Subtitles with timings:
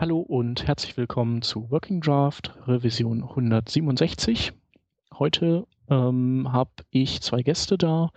[0.00, 4.52] Hallo und herzlich willkommen zu Working Draft Revision 167.
[5.18, 8.10] Heute ähm, habe ich zwei Gäste da.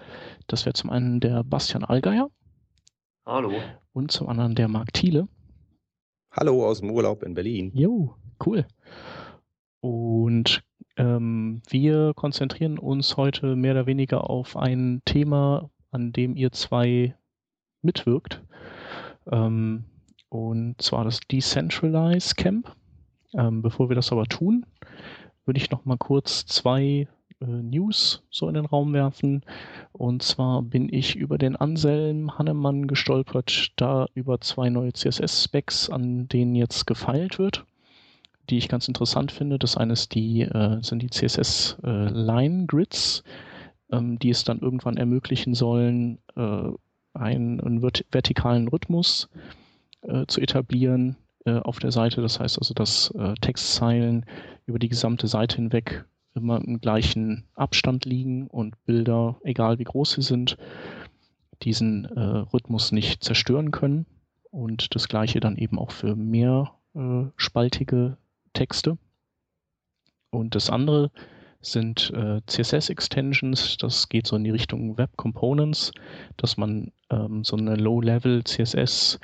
[0.45, 2.29] Das wäre zum einen der Bastian Allgeier.
[3.25, 3.51] Hallo.
[3.93, 5.27] Und zum anderen der Marc Thiele.
[6.29, 7.71] Hallo aus dem Urlaub in Berlin.
[7.73, 8.67] Jo, cool.
[9.79, 10.61] Und
[10.97, 17.15] ähm, wir konzentrieren uns heute mehr oder weniger auf ein Thema, an dem ihr zwei
[17.81, 18.43] mitwirkt.
[19.31, 19.85] Ähm,
[20.31, 22.73] und zwar das Decentralize Camp.
[23.33, 24.65] Ähm, bevor wir das aber tun,
[25.45, 27.07] würde ich noch mal kurz zwei
[27.41, 29.43] äh, News so in den Raum werfen.
[29.91, 36.29] Und zwar bin ich über den Anselm Hannemann gestolpert, da über zwei neue CSS-Specs, an
[36.29, 37.65] denen jetzt gefeilt wird,
[38.49, 39.59] die ich ganz interessant finde.
[39.59, 43.23] Das eine ist die, äh, sind die CSS-Line-Grids,
[43.89, 46.69] äh, ähm, die es dann irgendwann ermöglichen sollen, äh,
[47.13, 49.39] einen, einen vertikalen Rhythmus äh,
[50.27, 51.15] zu etablieren
[51.45, 52.21] äh, auf der Seite.
[52.21, 54.25] Das heißt also, dass äh, Textzeilen
[54.67, 60.11] über die gesamte Seite hinweg immer im gleichen Abstand liegen und Bilder, egal wie groß
[60.11, 60.57] sie sind,
[61.63, 64.05] diesen äh, Rhythmus nicht zerstören können.
[64.51, 68.17] Und das gleiche dann eben auch für mehrspaltige
[68.53, 68.99] Texte.
[70.29, 71.09] Und das andere
[71.61, 73.77] sind äh, CSS-Extensions.
[73.77, 75.91] Das geht so in die Richtung Web Components,
[76.37, 79.19] dass man ähm, so eine Low-Level CSS äh,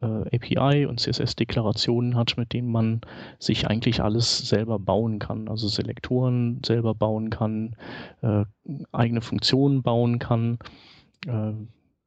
[0.00, 3.00] API und CSS-Deklarationen hat, mit denen man
[3.38, 5.48] sich eigentlich alles selber bauen kann.
[5.48, 7.76] Also Selektoren selber bauen kann,
[8.22, 8.44] äh,
[8.92, 10.58] eigene Funktionen bauen kann.
[11.26, 11.52] Äh,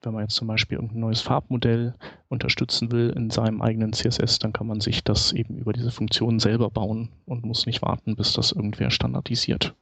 [0.06, 1.95] wenn man jetzt zum Beispiel irgendein neues Farbmodell
[2.30, 6.39] unterstützen will in seinem eigenen CSS, dann kann man sich das eben über diese Funktionen
[6.39, 9.73] selber bauen und muss nicht warten, bis das irgendwer standardisiert.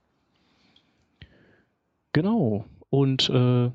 [2.13, 2.65] Genau.
[2.89, 3.71] Und äh,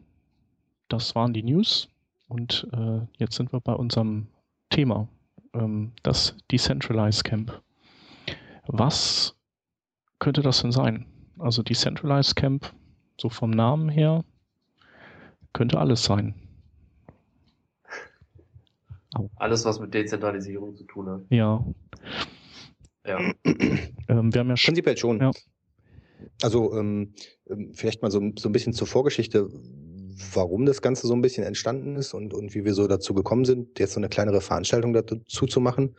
[0.89, 1.91] das waren die News.
[2.29, 4.29] Und äh, jetzt sind wir bei unserem
[4.71, 5.09] Thema,
[5.55, 7.63] ähm, das Decentralized Camp.
[8.67, 9.35] Was
[10.19, 11.07] könnte das denn sein?
[11.39, 12.73] Also Decentralized Camp,
[13.19, 14.25] so vom Namen her,
[15.55, 16.35] könnte alles sein.
[19.37, 21.23] Alles, was mit Dezentralisierung zu tun hat.
[21.31, 21.65] Ja.
[23.07, 23.19] Ja.
[24.11, 25.21] Ähm, wir haben ja Prinzipiell schon.
[25.21, 25.31] Ja.
[26.43, 27.15] Also ähm,
[27.49, 29.51] ähm, vielleicht mal so, so ein bisschen zur Vorgeschichte
[30.33, 33.45] warum das Ganze so ein bisschen entstanden ist und, und wie wir so dazu gekommen
[33.45, 35.97] sind, jetzt so eine kleinere Veranstaltung dazu zu machen,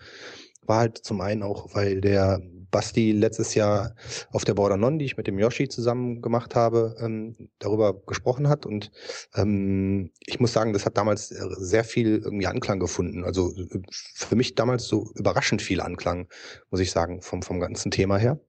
[0.65, 2.41] war halt zum einen auch, weil der
[2.71, 3.95] Basti letztes Jahr
[4.31, 8.47] auf der Border Non, die ich mit dem Yoshi zusammen gemacht habe, ähm, darüber gesprochen
[8.47, 8.65] hat.
[8.65, 8.91] Und
[9.35, 13.23] ähm, ich muss sagen, das hat damals sehr viel irgendwie Anklang gefunden.
[13.23, 13.51] Also
[13.91, 16.27] für mich damals so überraschend viel Anklang,
[16.69, 18.39] muss ich sagen, vom, vom ganzen Thema her.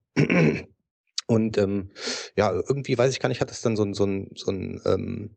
[1.31, 1.91] Und ähm,
[2.37, 4.05] ja, irgendwie weiß ich gar nicht, hat es dann so ein, so
[4.35, 5.37] so ein ähm,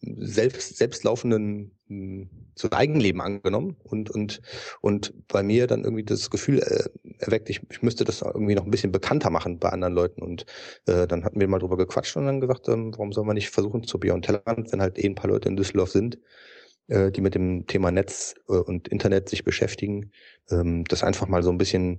[0.00, 4.40] selbst, selbstlaufenden hm, so ein Eigenleben angenommen und, und,
[4.80, 8.64] und bei mir dann irgendwie das Gefühl äh, erweckt, ich, ich müsste das irgendwie noch
[8.64, 10.22] ein bisschen bekannter machen bei anderen Leuten.
[10.22, 10.46] Und
[10.86, 13.50] äh, dann hatten wir mal drüber gequatscht und dann gesagt, ähm, warum soll man nicht
[13.50, 16.18] versuchen zu Beyond Tellerrand, wenn halt eh ein paar Leute in Düsseldorf sind,
[16.88, 20.10] äh, die mit dem Thema Netz äh, und Internet sich beschäftigen,
[20.50, 21.98] ähm, das einfach mal so ein bisschen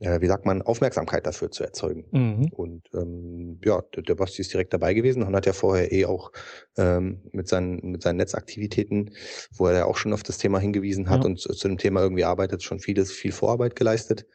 [0.00, 2.04] äh, wie sagt man, Aufmerksamkeit dafür zu erzeugen.
[2.10, 2.48] Mhm.
[2.52, 6.06] Und ähm, ja, der, der Basti ist direkt dabei gewesen und hat ja vorher eh
[6.06, 6.32] auch
[6.76, 9.10] ähm, mit, seinen, mit seinen Netzaktivitäten,
[9.52, 11.26] wo er ja auch schon auf das Thema hingewiesen hat ja.
[11.26, 14.26] und zu, zu, dem Thema irgendwie arbeitet, schon vieles, viel Vorarbeit geleistet.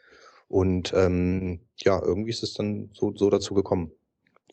[0.48, 3.92] Und ähm, ja, irgendwie ist es dann so, so dazu gekommen.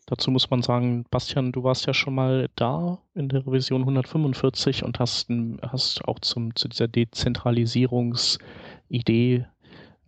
[0.09, 4.85] Dazu muss man sagen, Bastian, du warst ja schon mal da in der Revision 145
[4.85, 5.29] und hast,
[5.63, 9.47] hast auch zum, zu dieser Dezentralisierungsidee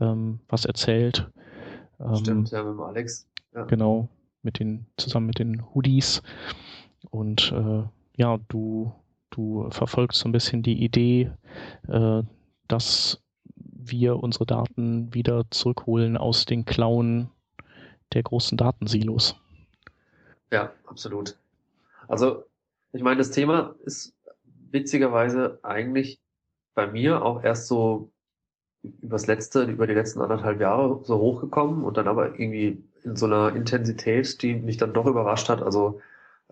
[0.00, 1.30] ähm, was erzählt.
[2.00, 3.28] Ähm, Stimmt, ja, mit dem Alex.
[3.54, 3.64] Ja.
[3.64, 4.08] Genau,
[4.42, 6.22] mit den, zusammen mit den Hoodies.
[7.10, 7.84] Und äh,
[8.16, 8.92] ja, du,
[9.30, 11.32] du verfolgst so ein bisschen die Idee,
[11.88, 12.22] äh,
[12.66, 13.22] dass
[13.54, 17.30] wir unsere Daten wieder zurückholen aus den Klauen
[18.12, 19.36] der großen Datensilos.
[20.50, 21.36] Ja, absolut.
[22.06, 22.44] Also,
[22.92, 24.14] ich meine, das Thema ist
[24.70, 26.20] witzigerweise eigentlich
[26.74, 28.10] bei mir auch erst so
[28.82, 33.26] übers letzte, über die letzten anderthalb Jahre so hochgekommen und dann aber irgendwie in so
[33.26, 35.62] einer Intensität, die mich dann doch überrascht hat.
[35.62, 36.00] Also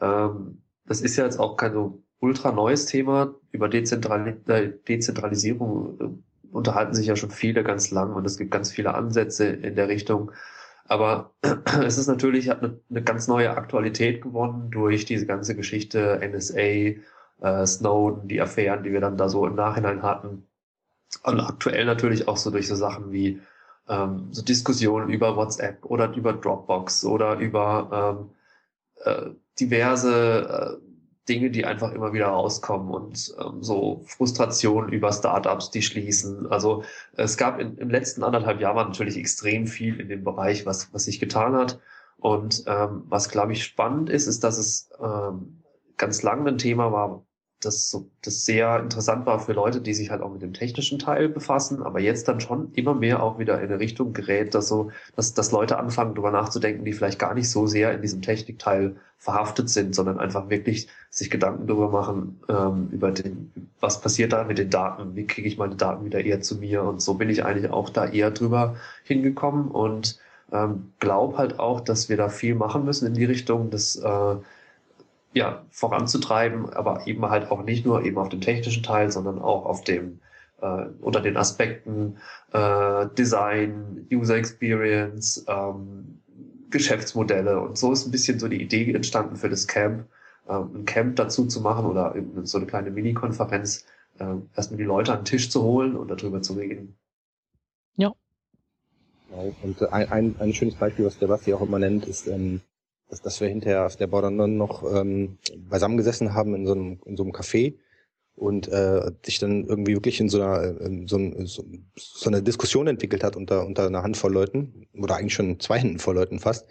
[0.01, 3.35] ähm, das ist ja jetzt auch kein so ultra neues Thema.
[3.53, 8.51] Über Dezentrali äh, Dezentralisierung äh, unterhalten sich ja schon viele ganz lang und es gibt
[8.51, 10.33] ganz viele Ansätze in der Richtung.
[10.87, 11.33] Aber
[11.85, 17.67] es ist natürlich, eine, eine ganz neue Aktualität gewonnen durch diese ganze Geschichte NSA, äh,
[17.67, 20.47] Snowden, die Affären, die wir dann da so im Nachhinein hatten.
[21.23, 23.41] Und aktuell natürlich auch so durch so Sachen wie
[23.89, 28.31] ähm, so Diskussionen über WhatsApp oder über Dropbox oder über ähm,
[29.05, 30.87] äh, diverse äh,
[31.29, 36.47] Dinge, die einfach immer wieder rauskommen und ähm, so Frustrationen über Startups, die schließen.
[36.47, 36.85] Also
[37.17, 41.05] es gab in, im letzten anderthalb Jahr natürlich extrem viel in dem Bereich, was, was
[41.05, 41.81] sich getan hat.
[42.19, 45.63] Und ähm, was, glaube ich, spannend ist, ist, dass es ähm,
[45.97, 47.26] ganz lange ein Thema war,
[47.67, 50.99] das, so, das sehr interessant war für Leute, die sich halt auch mit dem technischen
[50.99, 54.69] Teil befassen, aber jetzt dann schon immer mehr auch wieder in eine Richtung gerät, dass
[54.69, 58.23] so, dass, dass Leute anfangen, darüber nachzudenken, die vielleicht gar nicht so sehr in diesem
[58.23, 64.33] Technikteil verhaftet sind, sondern einfach wirklich sich Gedanken darüber machen, ähm, über den, was passiert
[64.33, 66.83] da mit den Daten, wie kriege ich meine Daten wieder eher zu mir?
[66.85, 70.19] Und so bin ich eigentlich auch da eher drüber hingekommen und
[70.53, 74.37] ähm, glaube halt auch, dass wir da viel machen müssen in die Richtung, dass äh,
[75.37, 79.67] ja, voranzutreiben, aber eben halt auch nicht nur eben auf dem technischen Teil, sondern auch
[79.67, 80.21] auf dem
[80.63, 82.17] äh, unter den Aspekten
[82.53, 86.23] äh, Design, User Experience, ähm,
[86.71, 90.07] Geschäftsmodelle und so ist ein bisschen so die Idee entstanden für das Camp,
[90.49, 93.85] äh, ein Camp dazu zu machen oder so eine kleine Mini-Konferenz,
[94.19, 96.97] äh, erstmal die Leute an den Tisch zu holen und darüber zu reden.
[97.97, 98.11] Ja.
[99.63, 102.63] Und ein, ein, ein schönes Beispiel, was der Basti auch immer nennt, ist ähm,
[103.09, 105.39] dass, dass wir hinterher auf der Borderland noch ähm,
[105.69, 107.75] beisammengesessen haben in so einem, in so einem Café
[108.37, 111.65] und äh, sich dann irgendwie wirklich in so einer in so, so,
[111.97, 115.99] so eine Diskussion entwickelt hat unter unter einer Handvoll Leuten oder eigentlich schon zwei Händen
[115.99, 116.67] voll Leuten fast,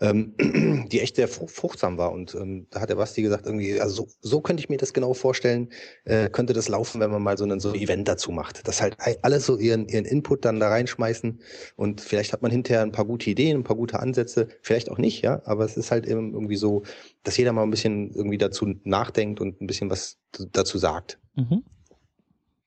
[0.00, 0.34] ähm,
[0.90, 2.12] die echt sehr fruchtsam war.
[2.12, 4.92] Und ähm, da hat der Basti gesagt irgendwie also so, so könnte ich mir das
[4.92, 5.70] genau vorstellen,
[6.04, 8.82] äh, könnte das laufen, wenn man mal so ein so ein Event dazu macht, dass
[8.82, 11.40] halt alle so ihren ihren Input dann da reinschmeißen
[11.76, 14.98] und vielleicht hat man hinterher ein paar gute Ideen, ein paar gute Ansätze, vielleicht auch
[14.98, 16.82] nicht, ja, aber es ist halt eben irgendwie so,
[17.26, 20.18] dass jeder mal ein bisschen irgendwie dazu nachdenkt und ein bisschen was
[20.52, 21.18] dazu sagt.
[21.34, 21.64] Mhm.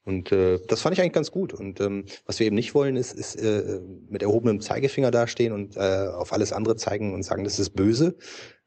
[0.04, 1.54] Und äh, das fand ich eigentlich ganz gut.
[1.54, 3.80] Und ähm, was wir eben nicht wollen, ist, ist äh,
[4.10, 8.18] mit erhobenem Zeigefinger dastehen und äh, auf alles andere zeigen und sagen, das ist böse.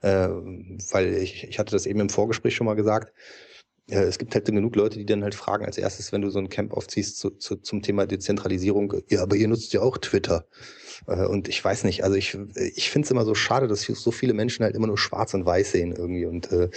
[0.00, 3.12] Äh, weil ich, ich hatte das eben im Vorgespräch schon mal gesagt.
[4.00, 6.49] Es gibt halt genug Leute, die dann halt fragen als erstes, wenn du so ein
[6.49, 10.47] Camp aufziehst zu, zu, zum Thema Dezentralisierung, ja, aber ihr nutzt ja auch Twitter.
[11.06, 14.11] Äh, und ich weiß nicht, also ich, ich finde es immer so schade, dass so
[14.11, 16.27] viele Menschen halt immer nur schwarz und weiß sehen irgendwie.
[16.27, 16.71] Und äh,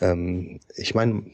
[0.00, 1.24] ähm, ich meine,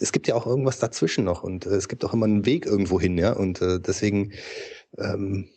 [0.00, 2.66] es gibt ja auch irgendwas dazwischen noch und äh, es gibt auch immer einen Weg
[2.66, 3.32] irgendwo hin, ja.
[3.32, 4.32] Und äh, deswegen,
[4.98, 5.48] ähm,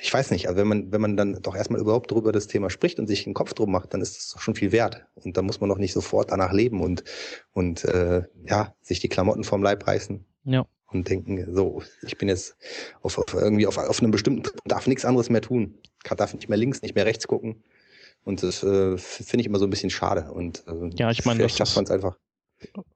[0.00, 2.70] ich weiß nicht, also wenn man, wenn man dann doch erstmal überhaupt darüber das Thema
[2.70, 5.06] spricht und sich einen Kopf drum macht, dann ist das doch schon viel wert.
[5.14, 7.04] Und da muss man doch nicht sofort danach leben und,
[7.52, 10.24] und äh, ja, sich die Klamotten vom Leib reißen.
[10.44, 10.66] Ja.
[10.90, 12.56] Und denken, so, ich bin jetzt
[13.02, 15.78] auf, auf irgendwie auf, auf einem bestimmten darf nichts anderes mehr tun.
[16.16, 17.64] Darf nicht mehr links, nicht mehr rechts gucken.
[18.24, 20.30] Und das äh, finde ich immer so ein bisschen schade.
[20.32, 22.16] Und äh, ja, ich meine, das schafft man es einfach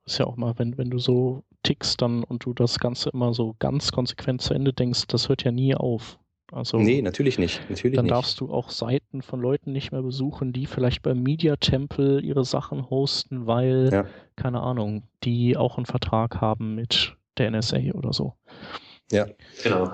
[0.05, 3.35] ist ja auch mal, wenn, wenn du so tickst dann und du das Ganze immer
[3.35, 6.19] so ganz konsequent zu Ende denkst, das hört ja nie auf.
[6.53, 7.61] Also, nee, natürlich nicht.
[7.69, 8.15] Natürlich dann nicht.
[8.15, 12.45] darfst du auch Seiten von Leuten nicht mehr besuchen, die vielleicht beim Media Temple ihre
[12.45, 14.07] Sachen hosten, weil, ja.
[14.37, 18.35] keine Ahnung, die auch einen Vertrag haben mit der NSA oder so.
[19.11, 19.27] Ja,
[19.63, 19.93] genau.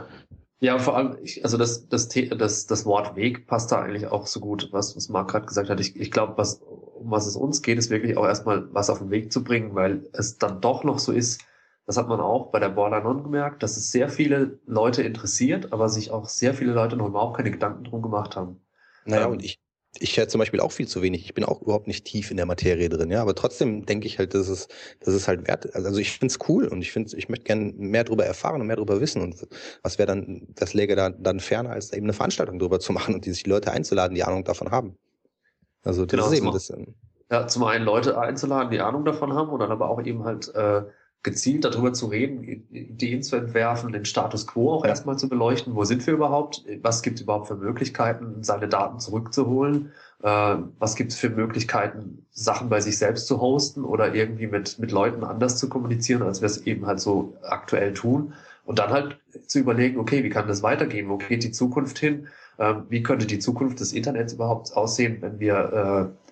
[0.61, 4.27] Ja, vor allem, ich, also das, das, das, das Wort Weg passt da eigentlich auch
[4.27, 5.79] so gut, was, was Marc gerade gesagt hat.
[5.81, 8.99] Ich, ich glaube, was, um was es uns geht, ist wirklich auch erstmal was auf
[8.99, 11.43] den Weg zu bringen, weil es dann doch noch so ist,
[11.87, 15.89] das hat man auch bei der Borderline gemerkt, dass es sehr viele Leute interessiert, aber
[15.89, 18.61] sich auch sehr viele Leute noch überhaupt keine Gedanken drum gemacht haben.
[19.05, 19.61] Naja, ähm, und ich,
[19.99, 21.27] ich höre zum Beispiel auch viel zu wenig.
[21.27, 23.21] Ich bin auch überhaupt nicht tief in der Materie drin, ja.
[23.21, 24.69] Aber trotzdem denke ich halt, dass es,
[25.01, 25.75] dass es halt wert.
[25.75, 28.67] Also ich finde es cool und ich finde, ich möchte gerne mehr darüber erfahren und
[28.67, 29.21] mehr darüber wissen.
[29.21, 29.47] Und
[29.83, 33.14] was wäre dann, das läge da dann ferner, als eben eine Veranstaltung darüber zu machen
[33.14, 34.97] und die sich Leute einzuladen, die Ahnung davon haben.
[35.83, 36.71] Also das genau, ist eben das.
[36.71, 36.95] Ähm,
[37.31, 40.55] ja, zum einen Leute einzuladen, die Ahnung davon haben und dann aber auch eben halt
[40.55, 40.83] äh,
[41.25, 45.75] gezielt darüber zu reden, Ideen zu entwerfen, den Status quo auch erstmal zu beleuchten.
[45.75, 46.64] Wo sind wir überhaupt?
[46.83, 49.90] Was gibt es überhaupt für Möglichkeiten, seine Daten zurückzuholen?
[50.23, 54.78] Äh, was gibt es für Möglichkeiten, Sachen bei sich selbst zu hosten oder irgendwie mit,
[54.78, 58.35] mit Leuten anders zu kommunizieren, als wir es eben halt so aktuell tun?
[58.66, 61.09] Und dann halt zu überlegen, okay, wie kann das weitergehen?
[61.09, 62.28] Wo geht die Zukunft hin?
[62.59, 66.24] Ähm, wie könnte die Zukunft des Internets überhaupt aussehen, wenn wir äh,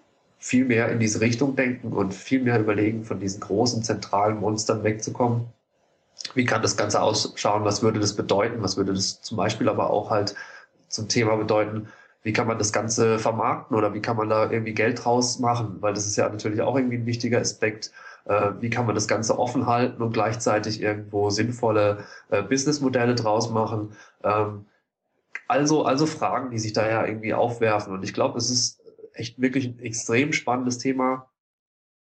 [0.42, 4.82] viel mehr in diese Richtung denken und viel mehr überlegen, von diesen großen zentralen Monstern
[4.82, 5.46] wegzukommen.
[6.34, 7.64] Wie kann das Ganze ausschauen?
[7.64, 8.60] Was würde das bedeuten?
[8.60, 10.34] Was würde das zum Beispiel aber auch halt
[10.88, 11.88] zum Thema bedeuten?
[12.24, 15.76] Wie kann man das Ganze vermarkten oder wie kann man da irgendwie Geld draus machen?
[15.78, 17.92] Weil das ist ja natürlich auch irgendwie ein wichtiger Aspekt.
[18.24, 23.48] Äh, wie kann man das Ganze offen halten und gleichzeitig irgendwo sinnvolle äh, Businessmodelle draus
[23.48, 23.92] machen?
[24.24, 24.66] Ähm,
[25.46, 27.92] also, also Fragen, die sich da ja irgendwie aufwerfen.
[27.92, 28.81] Und ich glaube, es ist
[29.14, 31.30] echt wirklich ein extrem spannendes Thema.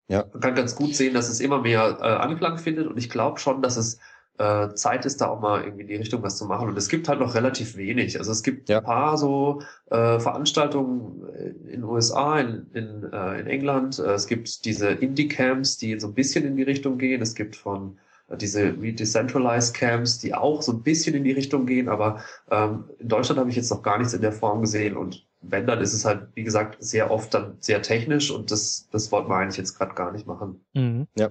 [0.08, 0.24] Ja.
[0.32, 3.40] Man kann ganz gut sehen, dass es immer mehr äh, Anklang findet und ich glaube
[3.40, 3.98] schon, dass es
[4.38, 6.68] äh, Zeit ist, da auch mal irgendwie in die Richtung was zu machen.
[6.68, 8.18] Und es gibt halt noch relativ wenig.
[8.18, 8.78] Also es gibt ja.
[8.78, 11.22] ein paar so äh, Veranstaltungen
[11.64, 13.98] in den USA, in, in, äh, in England.
[13.98, 17.22] Äh, es gibt diese Indie-Camps, die so ein bisschen in die Richtung gehen.
[17.22, 17.98] Es gibt von
[18.28, 22.84] äh, diese Decentralized Camps, die auch so ein bisschen in die Richtung gehen, aber ähm,
[22.98, 25.80] in Deutschland habe ich jetzt noch gar nichts in der Form gesehen und wenn, dann
[25.80, 29.36] ist es halt, wie gesagt, sehr oft dann sehr technisch und das, das wollten wir
[29.36, 30.64] eigentlich jetzt gerade gar nicht machen.
[30.74, 31.06] Mhm.
[31.16, 31.30] Ja.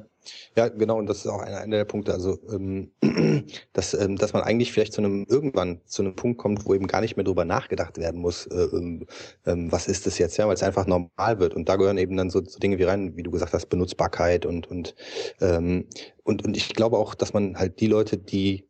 [0.55, 2.91] Ja, genau, und das ist auch einer, einer der Punkte, also ähm,
[3.73, 6.87] dass, ähm, dass man eigentlich vielleicht zu einem irgendwann zu einem Punkt kommt, wo eben
[6.87, 9.05] gar nicht mehr drüber nachgedacht werden muss, äh, ähm,
[9.45, 11.53] ähm was ist das jetzt, ja, weil es einfach normal wird.
[11.53, 14.47] Und da gehören eben dann so, so Dinge wie rein, wie du gesagt hast, Benutzbarkeit
[14.47, 14.95] und und
[15.41, 15.85] ähm,
[16.23, 18.67] und, und ich glaube auch, dass man halt die Leute, die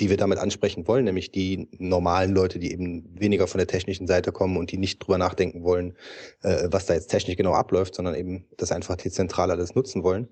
[0.00, 4.06] die wir damit ansprechen wollen, nämlich die normalen Leute, die eben weniger von der technischen
[4.06, 5.96] Seite kommen und die nicht drüber nachdenken wollen,
[6.42, 10.28] äh, was da jetzt technisch genau abläuft, sondern eben das einfach dezentral alles nutzen wollen,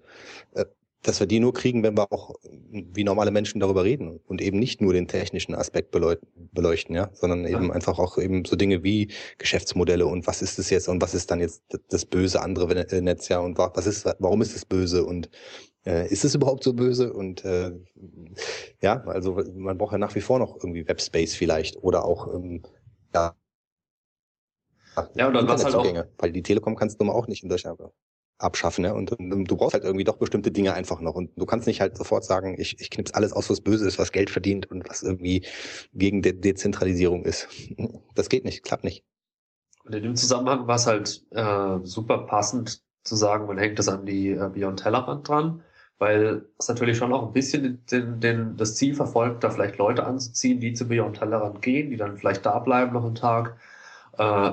[0.55, 0.65] äh,
[1.03, 2.35] dass wir die nur kriegen, wenn wir auch
[2.71, 7.45] wie normale Menschen darüber reden und eben nicht nur den technischen Aspekt beleuchten, ja, sondern
[7.45, 7.73] eben ja.
[7.73, 11.31] einfach auch eben so Dinge wie Geschäftsmodelle und was ist es jetzt und was ist
[11.31, 15.29] dann jetzt das böse andere Netz, ja, und was ist, warum ist es böse und
[15.85, 17.13] äh, ist es überhaupt so böse?
[17.13, 17.73] Und äh,
[18.81, 22.63] ja, also man braucht ja nach wie vor noch irgendwie Webspace vielleicht oder auch ähm,
[23.15, 23.35] ja.
[25.15, 26.05] Ja, und dann war's halt auch.
[26.19, 27.81] Weil die Telekom kannst du mal auch nicht in Deutschland
[28.43, 28.93] abschaffen, ja.
[28.93, 31.15] Und, und, du brauchst halt irgendwie doch bestimmte Dinge einfach noch.
[31.15, 33.99] Und du kannst nicht halt sofort sagen, ich, ich knips alles aus, was böse ist,
[33.99, 35.47] was Geld verdient und was irgendwie
[35.95, 37.49] gegen De Dezentralisierung ist.
[38.15, 39.05] Das geht nicht, klappt nicht.
[39.85, 43.89] Und in dem Zusammenhang war es halt äh, super passend zu sagen, man hängt das
[43.89, 45.63] an die äh, Beyond Tellerrand dran
[46.03, 50.05] weil es natürlich schon auch ein bisschen den, den, das Ziel verfolgt, da vielleicht Leute
[50.05, 53.57] anzuziehen, die zu Beyond Tellerrand gehen, die dann vielleicht da bleiben noch einen Tag.
[54.19, 54.53] Äh,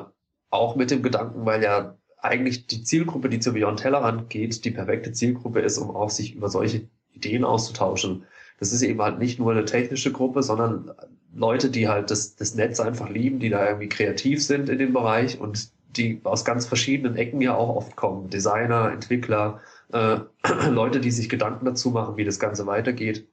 [0.51, 4.71] auch mit dem Gedanken, weil ja eigentlich die Zielgruppe, die zu Beyond Tellerrand geht, die
[4.71, 8.23] perfekte Zielgruppe ist, um auch sich über solche Ideen auszutauschen.
[8.59, 10.91] Das ist eben halt nicht nur eine technische Gruppe, sondern
[11.33, 14.93] Leute, die halt das, das Netz einfach lieben, die da irgendwie kreativ sind in dem
[14.93, 18.29] Bereich und die aus ganz verschiedenen Ecken ja auch oft kommen.
[18.29, 19.61] Designer, Entwickler,
[19.91, 20.19] äh,
[20.69, 23.27] Leute, die sich Gedanken dazu machen, wie das Ganze weitergeht.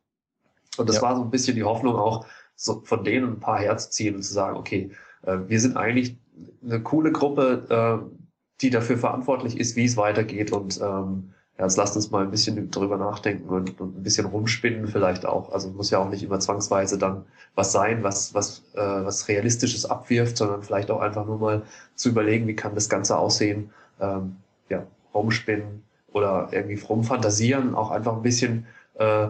[0.76, 1.02] Und das ja.
[1.02, 4.32] war so ein bisschen die Hoffnung auch, so von denen ein paar herzuziehen und zu
[4.32, 4.90] sagen, okay,
[5.22, 6.16] äh, wir sind eigentlich
[6.64, 8.25] eine coole Gruppe, äh,
[8.60, 12.30] die dafür verantwortlich ist, wie es weitergeht und ähm, ja, jetzt lasst uns mal ein
[12.30, 15.52] bisschen drüber nachdenken und, und ein bisschen rumspinnen vielleicht auch.
[15.52, 19.86] Also muss ja auch nicht immer zwangsweise dann was sein, was, was, äh, was Realistisches
[19.86, 21.62] abwirft, sondern vielleicht auch einfach nur mal
[21.94, 23.70] zu überlegen, wie kann das Ganze aussehen.
[24.00, 24.36] Ähm,
[24.68, 25.82] ja, rumspinnen,
[26.16, 29.28] oder irgendwie rumfantasieren, auch einfach ein bisschen äh,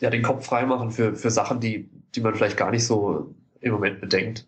[0.00, 3.72] ja, den Kopf freimachen für, für Sachen, die, die man vielleicht gar nicht so im
[3.72, 4.46] Moment bedenkt.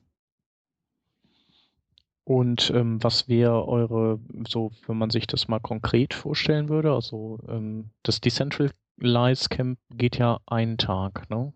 [2.29, 4.19] Und ähm, was wäre eure,
[4.49, 10.19] so wenn man sich das mal konkret vorstellen würde, also ähm, das Decentralized Camp geht
[10.19, 11.53] ja einen Tag, ne?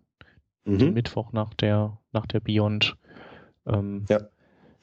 [0.64, 0.92] Mhm.
[0.92, 2.96] Mittwoch nach der, nach der Beyond.
[3.66, 4.20] Ähm, ja.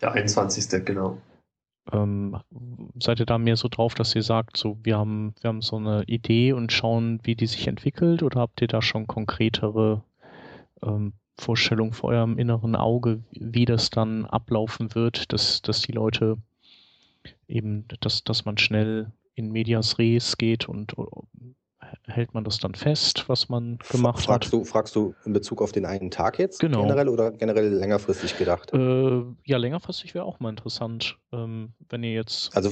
[0.01, 0.83] Der 21.
[0.83, 1.19] genau.
[1.93, 2.37] Ähm,
[3.01, 5.77] seid ihr da mehr so drauf, dass ihr sagt, so wir haben, wir haben so
[5.77, 10.03] eine Idee und schauen, wie die sich entwickelt, oder habt ihr da schon konkretere
[10.83, 16.37] ähm, Vorstellungen vor eurem inneren Auge, wie das dann ablaufen wird, dass, dass die Leute
[17.47, 20.95] eben, dass, dass man schnell in Medias Res geht und
[22.05, 24.53] hält man das dann fest, was man gemacht fragst hat?
[24.53, 26.81] Du, fragst du in Bezug auf den einen Tag jetzt genau.
[26.81, 28.73] generell oder generell längerfristig gedacht?
[28.73, 32.71] Äh, ja, längerfristig wäre auch mal interessant, ähm, wenn ihr jetzt also,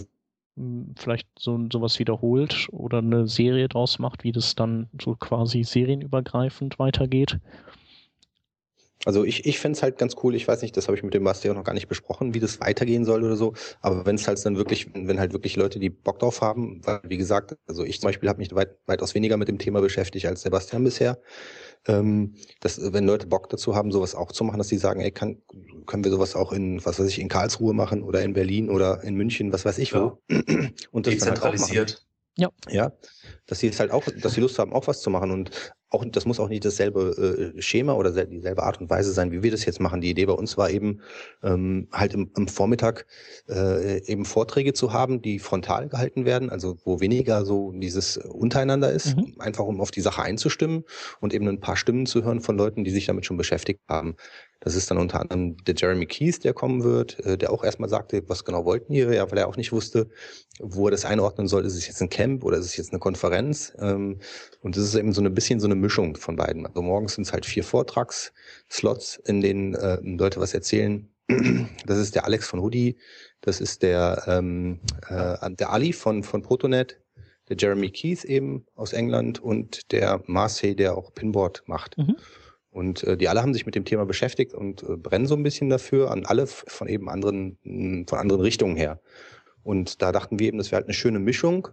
[0.96, 6.80] vielleicht so sowas wiederholt oder eine Serie draus macht, wie das dann so quasi serienübergreifend
[6.80, 7.40] weitergeht.
[9.06, 11.14] Also ich, ich fände es halt ganz cool, ich weiß nicht, das habe ich mit
[11.14, 14.16] dem Basti auch noch gar nicht besprochen, wie das weitergehen soll oder so, aber wenn
[14.16, 17.56] es halt dann wirklich, wenn halt wirklich Leute, die Bock drauf haben, weil wie gesagt,
[17.68, 20.84] also ich zum Beispiel habe mich weit, weitaus weniger mit dem Thema beschäftigt als Sebastian
[20.84, 21.20] bisher,
[21.88, 25.12] ähm, dass wenn Leute Bock dazu haben, sowas auch zu machen, dass sie sagen, ey,
[25.12, 25.42] kann,
[25.86, 29.04] können wir sowas auch in, was weiß ich, in Karlsruhe machen oder in Berlin oder
[29.04, 30.20] in München, was weiß ich wo.
[30.30, 30.40] Ja.
[30.92, 32.06] Und das Dezentralisiert.
[32.38, 32.50] Ja.
[32.70, 32.92] Ja,
[33.48, 35.52] dass sie es halt auch, dass sie Lust haben, auch was zu machen und
[35.96, 39.42] auch, das muss auch nicht dasselbe äh, Schema oder dieselbe Art und Weise sein, wie
[39.42, 40.02] wir das jetzt machen.
[40.02, 41.02] Die Idee bei uns war eben,
[41.44, 43.06] ähm, halt im, im Vormittag
[43.50, 48.92] äh, eben Vorträge zu haben, die frontal gehalten werden, also wo weniger so dieses untereinander
[48.92, 49.36] ist, mhm.
[49.40, 50.84] einfach um auf die Sache einzustimmen
[51.22, 54.16] und eben ein paar Stimmen zu hören von Leuten, die sich damit schon beschäftigt haben.
[54.60, 57.90] Das ist dann unter anderem der Jeremy Keys, der kommen wird, äh, der auch erstmal
[57.90, 60.10] sagte, was genau wollten ihr, ja, weil er auch nicht wusste,
[60.60, 61.66] wo er das einordnen soll.
[61.66, 63.74] Ist es jetzt ein Camp oder ist es jetzt eine Konferenz?
[63.80, 64.20] Ähm,
[64.62, 66.66] und das ist eben so ein bisschen so eine Mischung von beiden.
[66.66, 71.10] Also morgens sind es halt vier Vortragsslots, in denen äh, Leute was erzählen.
[71.86, 72.98] Das ist der Alex von Hoodie,
[73.42, 77.00] das ist der, ähm, äh, der Ali von, von Protonet,
[77.50, 81.98] der Jeremy Keith eben aus England und der Marseille, der auch Pinboard macht.
[81.98, 82.16] Mhm.
[82.76, 85.44] Und äh, die alle haben sich mit dem Thema beschäftigt und äh, brennen so ein
[85.44, 87.58] bisschen dafür, an alle von eben anderen,
[88.06, 89.00] von anderen Richtungen her.
[89.64, 91.70] Und da dachten wir eben, das wäre halt eine schöne Mischung,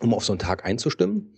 [0.00, 1.34] um auf so einen Tag einzustimmen.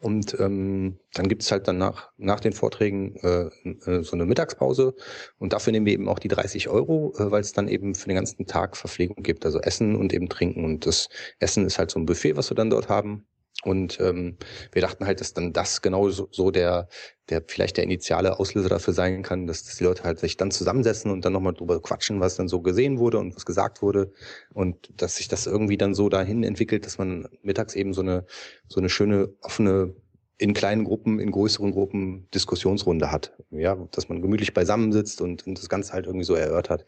[0.00, 3.50] Und ähm, dann gibt es halt dann nach, nach den Vorträgen äh,
[3.84, 4.94] äh, so eine Mittagspause.
[5.38, 8.08] Und dafür nehmen wir eben auch die 30 Euro, äh, weil es dann eben für
[8.08, 9.44] den ganzen Tag Verpflegung gibt.
[9.44, 10.64] Also Essen und eben Trinken.
[10.64, 13.26] Und das Essen ist halt so ein Buffet, was wir dann dort haben.
[13.64, 14.36] Und ähm,
[14.72, 16.88] wir dachten halt, dass dann das genau so, der,
[17.28, 20.50] der vielleicht der initiale Auslöser dafür sein kann, dass, dass die Leute halt sich dann
[20.50, 24.12] zusammensetzen und dann nochmal drüber quatschen, was dann so gesehen wurde und was gesagt wurde.
[24.52, 28.26] Und dass sich das irgendwie dann so dahin entwickelt, dass man mittags eben so eine,
[28.68, 29.94] so eine schöne, offene
[30.42, 33.32] in kleinen Gruppen, in größeren Gruppen Diskussionsrunde hat.
[33.50, 36.84] Ja, dass man gemütlich beisammen sitzt und, und das Ganze halt irgendwie so erörtert.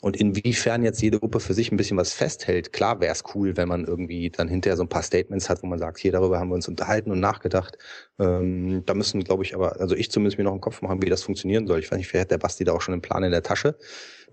[0.00, 3.56] Und inwiefern jetzt jede Gruppe für sich ein bisschen was festhält, klar wäre es cool,
[3.56, 6.40] wenn man irgendwie dann hinterher so ein paar Statements hat, wo man sagt, hier darüber
[6.40, 7.78] haben wir uns unterhalten und nachgedacht.
[8.18, 11.08] Ähm, da müssen, glaube ich, aber, also ich zumindest mir noch einen Kopf machen, wie
[11.08, 11.78] das funktionieren soll.
[11.78, 13.76] Ich weiß nicht, vielleicht hat der Basti da auch schon einen Plan in der Tasche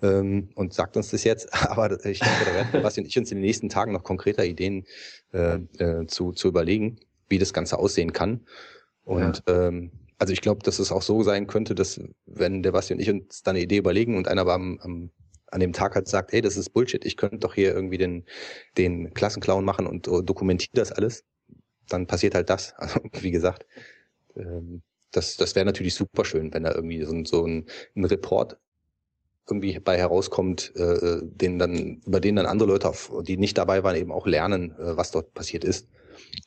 [0.01, 1.53] ähm, und sagt uns das jetzt.
[1.69, 4.45] Aber ich denke, da werden Basti und ich uns in den nächsten Tagen noch konkreter
[4.45, 4.85] Ideen
[5.31, 6.97] äh, äh, zu, zu überlegen
[7.33, 8.45] wie das Ganze aussehen kann.
[9.03, 9.67] Und ja.
[9.67, 12.99] ähm, also ich glaube, dass es auch so sein könnte, dass wenn der Basti und
[12.99, 15.09] ich uns da eine Idee überlegen und einer am, am,
[15.47, 18.23] an dem Tag halt sagt, hey, das ist Bullshit, ich könnte doch hier irgendwie den,
[18.77, 21.25] den Klassenclown machen und dokumentiere das alles,
[21.89, 22.73] dann passiert halt das.
[22.77, 23.65] Also wie gesagt,
[24.35, 28.57] ähm, das, das wäre natürlich super schön, wenn da irgendwie so, so ein, ein Report
[29.49, 33.57] irgendwie bei herauskommt, äh, äh, den dann, über den dann andere Leute, auf, die nicht
[33.57, 35.89] dabei waren, eben auch lernen, äh, was dort passiert ist.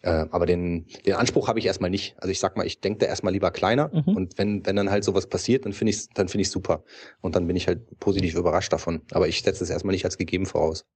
[0.02, 2.16] Äh, aber den, den Anspruch habe ich erstmal nicht.
[2.18, 4.16] Also ich sag mal, ich denke da erstmal lieber kleiner mhm.
[4.16, 6.85] und wenn, wenn dann halt sowas passiert, dann finde ich dann finde ich super.
[7.20, 9.02] Und dann bin ich halt positiv überrascht davon.
[9.12, 10.87] Aber ich setze es erstmal nicht als gegeben voraus.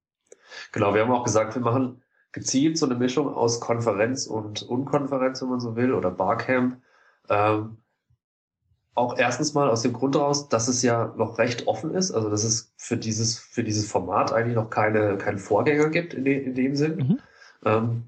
[0.73, 5.43] Genau, wir haben auch gesagt, wir machen gezielt so eine Mischung aus Konferenz und Unkonferenz,
[5.43, 6.81] wenn man so will, oder Barcamp.
[7.29, 7.79] Ähm,
[8.95, 12.29] auch erstens mal aus dem Grund raus, dass es ja noch recht offen ist, also
[12.29, 16.43] dass es für dieses, für dieses Format eigentlich noch keine, keinen Vorgänger gibt in, de,
[16.43, 16.97] in dem Sinn.
[16.97, 17.19] Mhm.
[17.65, 18.03] Ähm,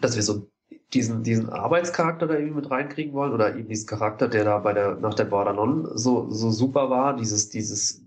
[0.00, 0.50] dass wir so
[0.92, 4.72] diesen, diesen Arbeitscharakter da irgendwie mit reinkriegen wollen oder eben diesen Charakter, der da bei
[4.72, 8.04] der, nach der Border Non so, so super war, dieses, dieses,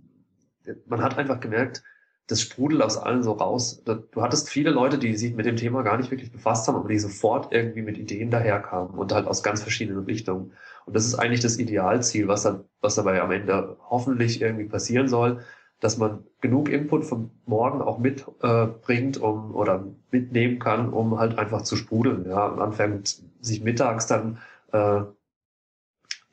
[0.87, 1.83] man hat einfach gemerkt,
[2.27, 3.83] das sprudelt aus allen so raus.
[3.83, 6.87] Du hattest viele Leute, die sich mit dem Thema gar nicht wirklich befasst haben, aber
[6.87, 10.53] die sofort irgendwie mit Ideen daherkamen und halt aus ganz verschiedenen Richtungen.
[10.85, 15.07] Und das ist eigentlich das Idealziel, was dann, was dabei am Ende hoffentlich irgendwie passieren
[15.07, 15.39] soll,
[15.79, 21.37] dass man genug Input von morgen auch mitbringt äh, um, oder mitnehmen kann, um halt
[21.37, 22.25] einfach zu sprudeln.
[22.29, 24.39] Ja, und anfängt sich mittags dann
[24.71, 25.01] äh,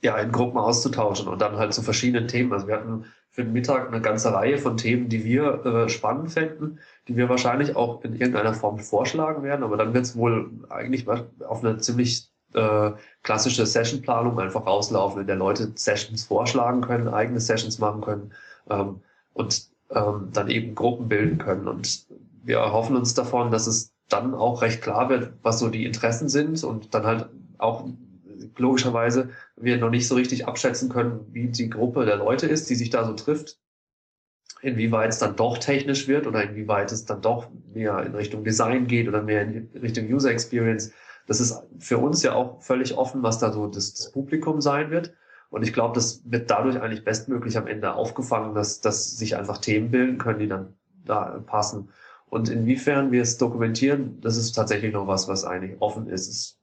[0.03, 2.53] ja in Gruppen auszutauschen und dann halt zu verschiedenen Themen.
[2.53, 6.33] Also wir hatten für den Mittag eine ganze Reihe von Themen, die wir äh, spannend
[6.33, 9.63] fänden, die wir wahrscheinlich auch in irgendeiner Form vorschlagen werden.
[9.63, 15.27] Aber dann wird es wohl eigentlich auf eine ziemlich äh, klassische Sessionplanung einfach rauslaufen, in
[15.27, 18.33] der Leute Sessions vorschlagen können, eigene Sessions machen können.
[18.71, 19.03] Ähm,
[19.37, 21.69] und ähm, dann eben Gruppen bilden können.
[21.69, 22.07] Und
[22.43, 26.29] wir erhoffen uns davon, dass es dann auch recht klar wird, was so die Interessen
[26.29, 27.89] sind und dann halt auch
[28.57, 32.75] logischerweise wir noch nicht so richtig abschätzen können, wie die Gruppe der Leute ist, die
[32.75, 33.59] sich da so trifft,
[34.63, 38.87] inwieweit es dann doch technisch wird oder inwieweit es dann doch mehr in Richtung Design
[38.87, 40.93] geht oder mehr in Richtung User Experience.
[41.27, 44.91] Das ist für uns ja auch völlig offen, was da so das, das Publikum sein
[44.91, 45.13] wird.
[45.51, 49.59] Und ich glaube, das wird dadurch eigentlich bestmöglich am Ende aufgefangen, dass, dass sich einfach
[49.59, 51.89] Themen bilden können, die dann da passen.
[52.29, 56.29] Und inwiefern wir es dokumentieren, das ist tatsächlich noch was, was eigentlich offen ist.
[56.29, 56.59] Es,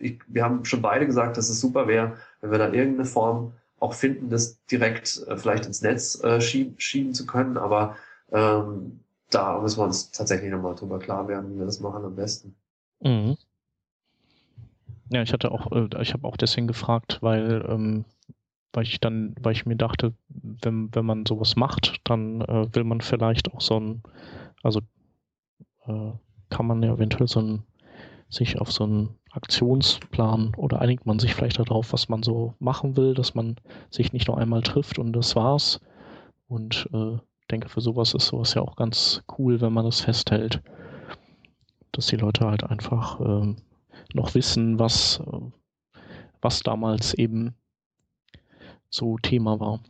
[0.00, 3.52] ich, wir haben schon beide gesagt, dass es super wäre, wenn wir da irgendeine Form
[3.80, 7.56] auch finden, das direkt äh, vielleicht ins Netz äh, schieben, schieben zu können.
[7.56, 7.96] Aber
[8.32, 9.00] ähm,
[9.30, 12.56] da müssen wir uns tatsächlich nochmal drüber klar werden, wie wir das machen am besten.
[13.00, 13.36] Mhm.
[15.10, 18.04] Ja, ich hatte auch, äh, ich habe auch deswegen gefragt, weil, ähm,
[18.72, 22.84] weil ich dann, weil ich mir dachte, wenn, wenn man sowas macht, dann äh, will
[22.84, 24.02] man vielleicht auch so ein,
[24.62, 24.80] also
[25.86, 26.12] äh,
[26.50, 27.62] kann man ja eventuell so ein,
[28.28, 32.96] sich auf so einen Aktionsplan oder einigt man sich vielleicht darauf, was man so machen
[32.96, 33.56] will, dass man
[33.90, 35.80] sich nicht nur einmal trifft und das war's.
[36.48, 37.16] Und äh,
[37.50, 40.62] denke, für sowas ist sowas ja auch ganz cool, wenn man das festhält,
[41.92, 43.56] dass die Leute halt einfach ähm,
[44.14, 45.20] noch wissen, was,
[46.40, 47.54] was damals eben
[48.90, 49.82] so Thema war.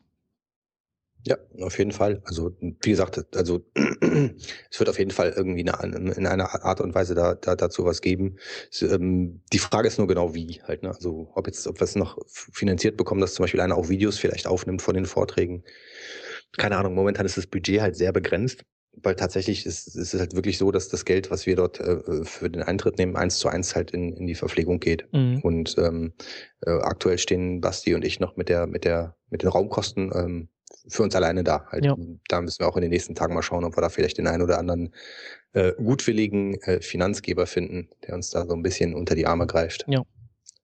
[1.27, 2.23] Ja, auf jeden Fall.
[2.25, 6.95] Also wie gesagt, also es wird auf jeden Fall irgendwie eine, in einer Art und
[6.95, 8.37] Weise da, da dazu was geben.
[8.71, 10.85] Es, ähm, die Frage ist nur genau wie halt.
[10.85, 10.91] Ne?
[10.91, 14.19] Also ob jetzt ob wir es noch finanziert bekommen, dass zum Beispiel einer auch Videos
[14.19, 15.65] vielleicht aufnimmt von den Vorträgen.
[16.57, 16.95] Keine Ahnung.
[16.95, 18.65] Momentan ist das Budget halt sehr begrenzt
[19.03, 22.25] weil tatsächlich ist, ist es halt wirklich so, dass das Geld, was wir dort äh,
[22.25, 25.07] für den Eintritt nehmen, eins zu eins halt in, in die Verpflegung geht.
[25.13, 25.41] Mhm.
[25.43, 26.13] Und ähm,
[26.63, 30.49] äh, aktuell stehen Basti und ich noch mit der, mit der, mit den Raumkosten ähm,
[30.89, 31.67] für uns alleine da.
[31.67, 31.97] Halt, ja.
[32.29, 34.27] Da müssen wir auch in den nächsten Tagen mal schauen, ob wir da vielleicht den
[34.27, 34.95] einen oder anderen
[35.53, 39.85] äh, gutwilligen äh, Finanzgeber finden, der uns da so ein bisschen unter die Arme greift.
[39.89, 40.03] Ja.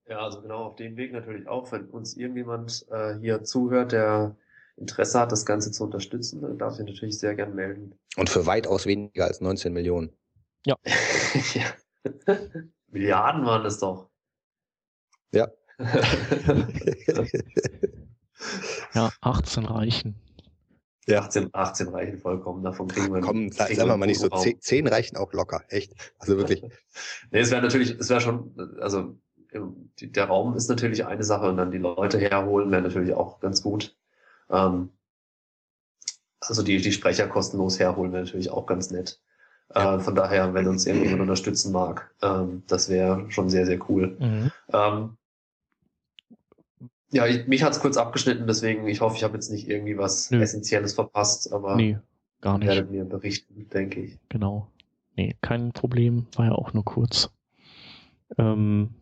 [0.07, 4.37] Ja, also genau auf dem Weg natürlich auch, wenn uns irgendjemand äh, hier zuhört, der
[4.77, 7.95] Interesse hat, das Ganze zu unterstützen, dann darf sich natürlich sehr gern melden.
[8.17, 10.13] Und für weitaus weniger als 19 Millionen.
[10.67, 10.77] Ja.
[11.55, 11.65] ja.
[12.89, 14.11] Milliarden waren es doch.
[15.33, 15.49] Ja.
[18.95, 20.15] ja, 18 reichen.
[21.07, 21.21] Ja.
[21.21, 23.21] 18, 18 reichen vollkommen, davon kriegen wir.
[23.21, 25.93] Komm, sagen wir mal nicht so, 10, 10 reichen auch locker, echt.
[26.19, 26.63] Also wirklich.
[27.31, 29.19] nee, es wäre natürlich, es wäre schon, also
[30.01, 33.63] der Raum ist natürlich eine Sache und dann die Leute herholen wäre natürlich auch ganz
[33.63, 33.97] gut.
[34.51, 34.91] Ähm,
[36.41, 39.21] also die, die Sprecher kostenlos herholen wäre natürlich auch ganz nett.
[39.75, 39.97] Ja.
[39.97, 44.17] Äh, von daher, wenn uns irgendjemand unterstützen mag, ähm, das wäre schon sehr, sehr cool.
[44.19, 44.51] Mhm.
[44.73, 45.17] Ähm,
[47.11, 50.31] ja, ich, mich hat's kurz abgeschnitten, deswegen ich hoffe, ich habe jetzt nicht irgendwie was
[50.31, 50.43] Nö.
[50.43, 51.99] Essentielles verpasst, aber nee,
[52.41, 52.67] gar nicht.
[52.67, 54.19] werdet mir berichten, denke ich.
[54.29, 54.69] Genau.
[55.17, 57.31] Nee, kein Problem, war ja auch nur kurz.
[58.37, 58.95] Ähm,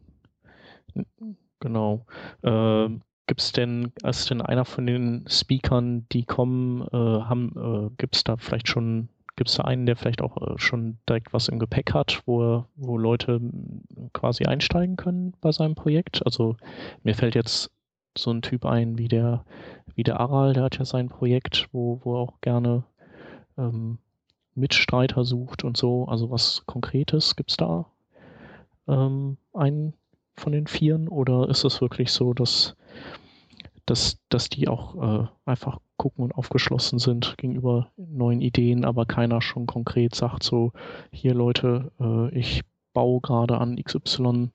[1.59, 2.05] genau.
[2.42, 3.00] Ähm,
[3.33, 8.37] Gibt's denn, ist denn einer von den Speakern, die kommen, äh, haben, äh, gibt's da
[8.37, 12.23] vielleicht schon, gibt's da einen, der vielleicht auch äh, schon direkt was im Gepäck hat,
[12.27, 13.40] wo, wo Leute
[14.12, 16.21] quasi einsteigen können bei seinem Projekt?
[16.27, 16.59] Also
[17.05, 17.71] mir fällt jetzt
[18.18, 19.47] so ein Typ ein wie der,
[19.95, 22.85] wie der Aral, der hat ja sein Projekt, wo, wo er auch gerne
[23.57, 23.97] ähm,
[24.55, 26.05] Mitstreiter sucht und so.
[26.05, 27.87] Also was Konkretes, gibt's da
[28.88, 29.95] ähm, einen
[30.37, 32.77] von den Vieren oder ist es wirklich so, dass
[33.87, 39.40] dass, dass die auch äh, einfach gucken und aufgeschlossen sind gegenüber neuen Ideen, aber keiner
[39.40, 40.73] schon konkret sagt so,
[41.11, 44.51] hier Leute, äh, ich baue gerade an XY,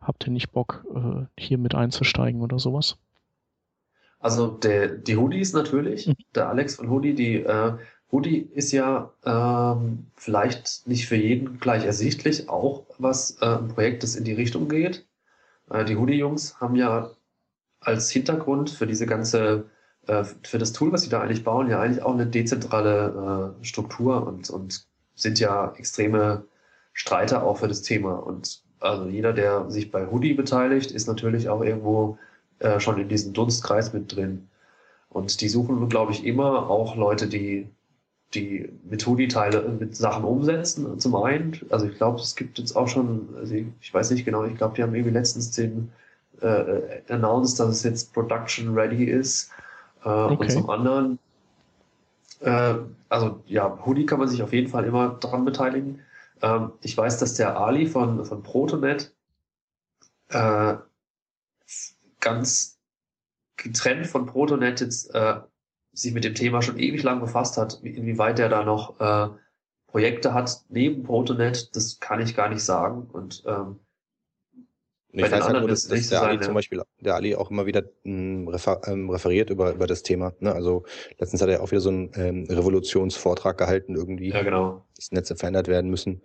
[0.00, 2.96] habt ihr nicht Bock, äh, hier mit einzusteigen oder sowas?
[4.18, 6.14] Also der, die Hoodies natürlich, mhm.
[6.34, 7.72] der Alex von Hoodie, die äh,
[8.12, 14.02] Hoodie ist ja ähm, vielleicht nicht für jeden gleich ersichtlich, auch was äh, ein Projekt,
[14.02, 15.06] das in die Richtung geht.
[15.70, 17.10] Äh, die Hoodie-Jungs haben ja
[17.80, 19.64] als Hintergrund für diese ganze,
[20.06, 23.64] äh, für das Tool, was sie da eigentlich bauen, ja eigentlich auch eine dezentrale äh,
[23.64, 26.44] Struktur und, und sind ja extreme
[26.92, 28.14] Streiter auch für das Thema.
[28.14, 32.18] Und also jeder, der sich bei Hoodie beteiligt, ist natürlich auch irgendwo
[32.58, 34.48] äh, schon in diesem Dunstkreis mit drin.
[35.08, 37.68] Und die suchen, glaube ich, immer auch Leute, die
[38.34, 40.98] die mit Hoodie-Teile mit Sachen umsetzen.
[40.98, 44.44] Zum einen, also ich glaube, es gibt jetzt auch schon, also ich weiß nicht genau,
[44.44, 45.90] ich glaube, die haben irgendwie letztens den
[46.40, 49.50] äh, announced, dass es jetzt production ready ist.
[50.04, 50.36] Äh, okay.
[50.36, 51.18] Und zum anderen,
[52.40, 52.74] äh,
[53.08, 56.00] also ja, Hoodie kann man sich auf jeden Fall immer daran beteiligen.
[56.42, 59.14] Ähm, ich weiß, dass der Ali von, von Protonet
[60.28, 60.74] äh,
[62.20, 62.78] ganz
[63.56, 65.40] getrennt von Protonet jetzt äh,
[65.92, 69.28] sich mit dem Thema schon ewig lang befasst hat, inwieweit er da noch äh,
[69.86, 73.08] Projekte hat neben Protonet, das kann ich gar nicht sagen.
[73.12, 73.80] Und ähm,
[75.12, 77.82] ich weiß halt nur, dass, dass der Ali zum Beispiel, der Ali auch immer wieder
[78.04, 80.32] ähm, refer, ähm, referiert über, über das Thema.
[80.40, 80.52] Ne?
[80.52, 80.84] Also
[81.18, 84.84] letztens hat er auch wieder so einen ähm, Revolutionsvortrag gehalten, irgendwie, ja, genau.
[84.96, 86.22] dass Netze verändert werden müssen.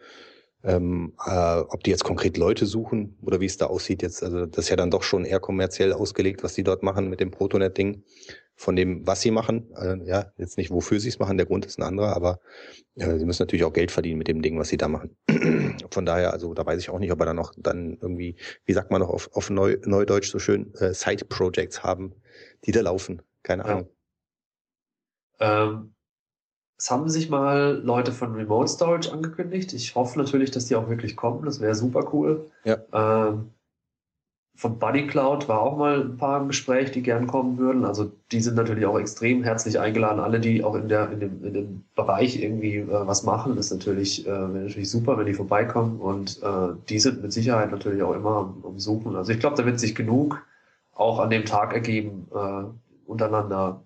[0.63, 4.47] Ähm, äh, ob die jetzt konkret Leute suchen oder wie es da aussieht jetzt, also
[4.47, 7.29] das ist ja dann doch schon eher kommerziell ausgelegt, was die dort machen mit dem
[7.29, 8.03] Protonet-Ding
[8.55, 9.69] von dem, was sie machen.
[9.75, 12.39] Äh, ja, jetzt nicht, wofür sie es machen, der Grund ist ein anderer, aber
[12.95, 15.15] äh, sie müssen natürlich auch Geld verdienen mit dem Ding, was sie da machen.
[15.91, 18.73] von daher, also da weiß ich auch nicht, ob wir da noch dann irgendwie, wie
[18.73, 22.13] sagt man noch auf, auf Neu, Neudeutsch so schön, äh, Side-Projects haben,
[22.65, 23.21] die da laufen.
[23.43, 23.69] Keine ja.
[23.69, 23.89] Ahnung.
[25.39, 25.95] Ähm,
[26.77, 29.73] es haben sich mal Leute von Remote Storage angekündigt.
[29.73, 31.45] Ich hoffe natürlich, dass die auch wirklich kommen.
[31.45, 32.49] Das wäre super cool.
[32.63, 32.77] Ja.
[32.93, 33.51] Ähm,
[34.55, 37.83] von Buddy Cloud war auch mal ein paar im Gespräch, die gern kommen würden.
[37.83, 40.21] Also die sind natürlich auch extrem herzlich eingeladen.
[40.21, 43.71] Alle, die auch in, der, in, dem, in dem Bereich irgendwie äh, was machen, ist
[43.71, 45.99] natürlich, äh, natürlich super, wenn die vorbeikommen.
[45.99, 49.17] Und äh, die sind mit Sicherheit natürlich auch immer am, am Suchen.
[49.17, 50.41] Also ich glaube, da wird sich genug
[50.93, 52.63] auch an dem Tag ergeben, äh,
[53.05, 53.83] untereinander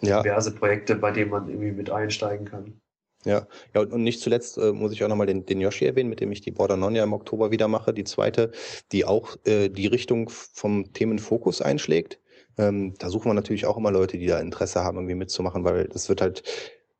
[0.00, 0.22] ja.
[0.22, 2.80] diverse Projekte, bei denen man irgendwie mit einsteigen kann.
[3.24, 6.20] Ja, ja und, nicht zuletzt äh, muss ich auch nochmal den, den Yoshi erwähnen, mit
[6.20, 8.52] dem ich die Border Non ja im Oktober wieder mache, die zweite,
[8.92, 12.18] die auch äh, die Richtung vom Themenfokus einschlägt.
[12.56, 15.88] Ähm, da suchen wir natürlich auch immer Leute, die da Interesse haben, irgendwie mitzumachen, weil
[15.88, 16.42] das wird halt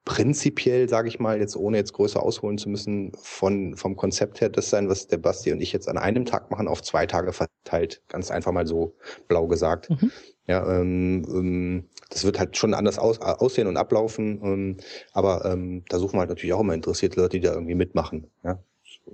[0.05, 4.51] prinzipiell, sage ich mal, jetzt ohne jetzt größer ausholen zu müssen, von vom Konzept her
[4.51, 7.33] das sein, was der Basti und ich jetzt an einem Tag machen, auf zwei Tage
[7.33, 8.03] verteilt.
[8.09, 8.95] Ganz einfach mal so
[9.29, 9.89] blau gesagt.
[9.91, 10.11] Mhm.
[10.47, 14.41] Ja, ähm, ähm, das wird halt schon anders aus, aussehen und ablaufen.
[14.43, 14.77] Ähm,
[15.13, 18.31] aber ähm, da suchen wir halt natürlich auch immer interessierte Leute, die da irgendwie mitmachen.
[18.43, 18.59] Ja,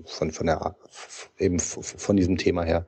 [0.04, 0.76] von von der
[1.38, 2.86] eben von diesem Thema her.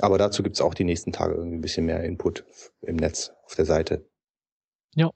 [0.00, 2.44] Aber dazu gibt's auch die nächsten Tage irgendwie ein bisschen mehr Input
[2.82, 4.04] im Netz auf der Seite.
[4.94, 5.10] Ja.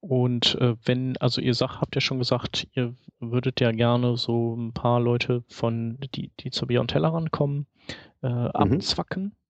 [0.00, 4.54] Und äh, wenn, also ihr sagt, habt ja schon gesagt, ihr würdet ja gerne so
[4.54, 7.66] ein paar Leute von, die, die zur Beyond Tellerrand kommen,
[8.22, 8.50] äh, mhm.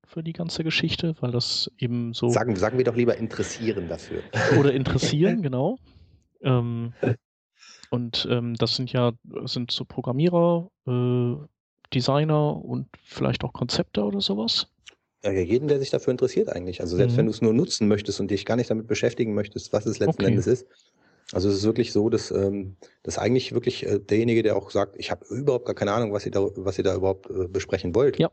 [0.08, 2.30] Für die ganze Geschichte, weil das eben so.
[2.30, 4.22] Sagen, sagen wir doch lieber interessieren dafür.
[4.58, 5.78] Oder interessieren, genau.
[6.42, 6.92] Ähm,
[7.90, 9.12] und ähm, das sind ja,
[9.44, 11.36] sind so Programmierer, äh,
[11.94, 14.68] Designer und vielleicht auch Konzepte oder sowas?
[15.24, 16.80] Ja, ja, jeden, der sich dafür interessiert eigentlich.
[16.80, 17.18] Also selbst mhm.
[17.18, 19.98] wenn du es nur nutzen möchtest und dich gar nicht damit beschäftigen möchtest, was es
[19.98, 20.30] letzten okay.
[20.30, 20.66] Endes ist.
[21.32, 24.96] Also es ist wirklich so, dass, ähm, dass eigentlich wirklich äh, derjenige, der auch sagt,
[24.98, 27.94] ich habe überhaupt gar keine Ahnung, was ihr da, was ihr da überhaupt äh, besprechen
[27.94, 28.30] wollt, ja.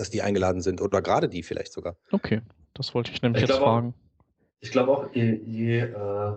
[0.00, 1.96] Dass die eingeladen sind oder gerade die vielleicht sogar.
[2.10, 2.40] Okay,
[2.74, 3.88] das wollte ich nämlich ich jetzt fragen.
[3.88, 4.24] Auch,
[4.60, 6.32] ich glaube auch, je, je, äh,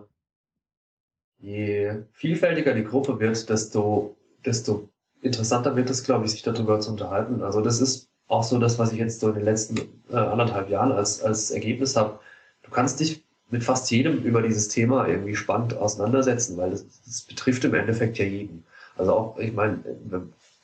[1.40, 4.90] je vielfältiger die Gruppe wird, desto, desto
[5.22, 7.42] interessanter wird es, glaube ich, sich darüber zu unterhalten.
[7.42, 9.78] Also das ist auch so das, was ich jetzt so in den letzten
[10.12, 12.20] äh, anderthalb Jahren als, als Ergebnis habe.
[12.64, 17.64] Du kannst dich mit fast jedem über dieses Thema irgendwie spannend auseinandersetzen, weil das betrifft
[17.64, 18.66] im Endeffekt ja jeden.
[18.98, 19.80] Also auch, ich meine,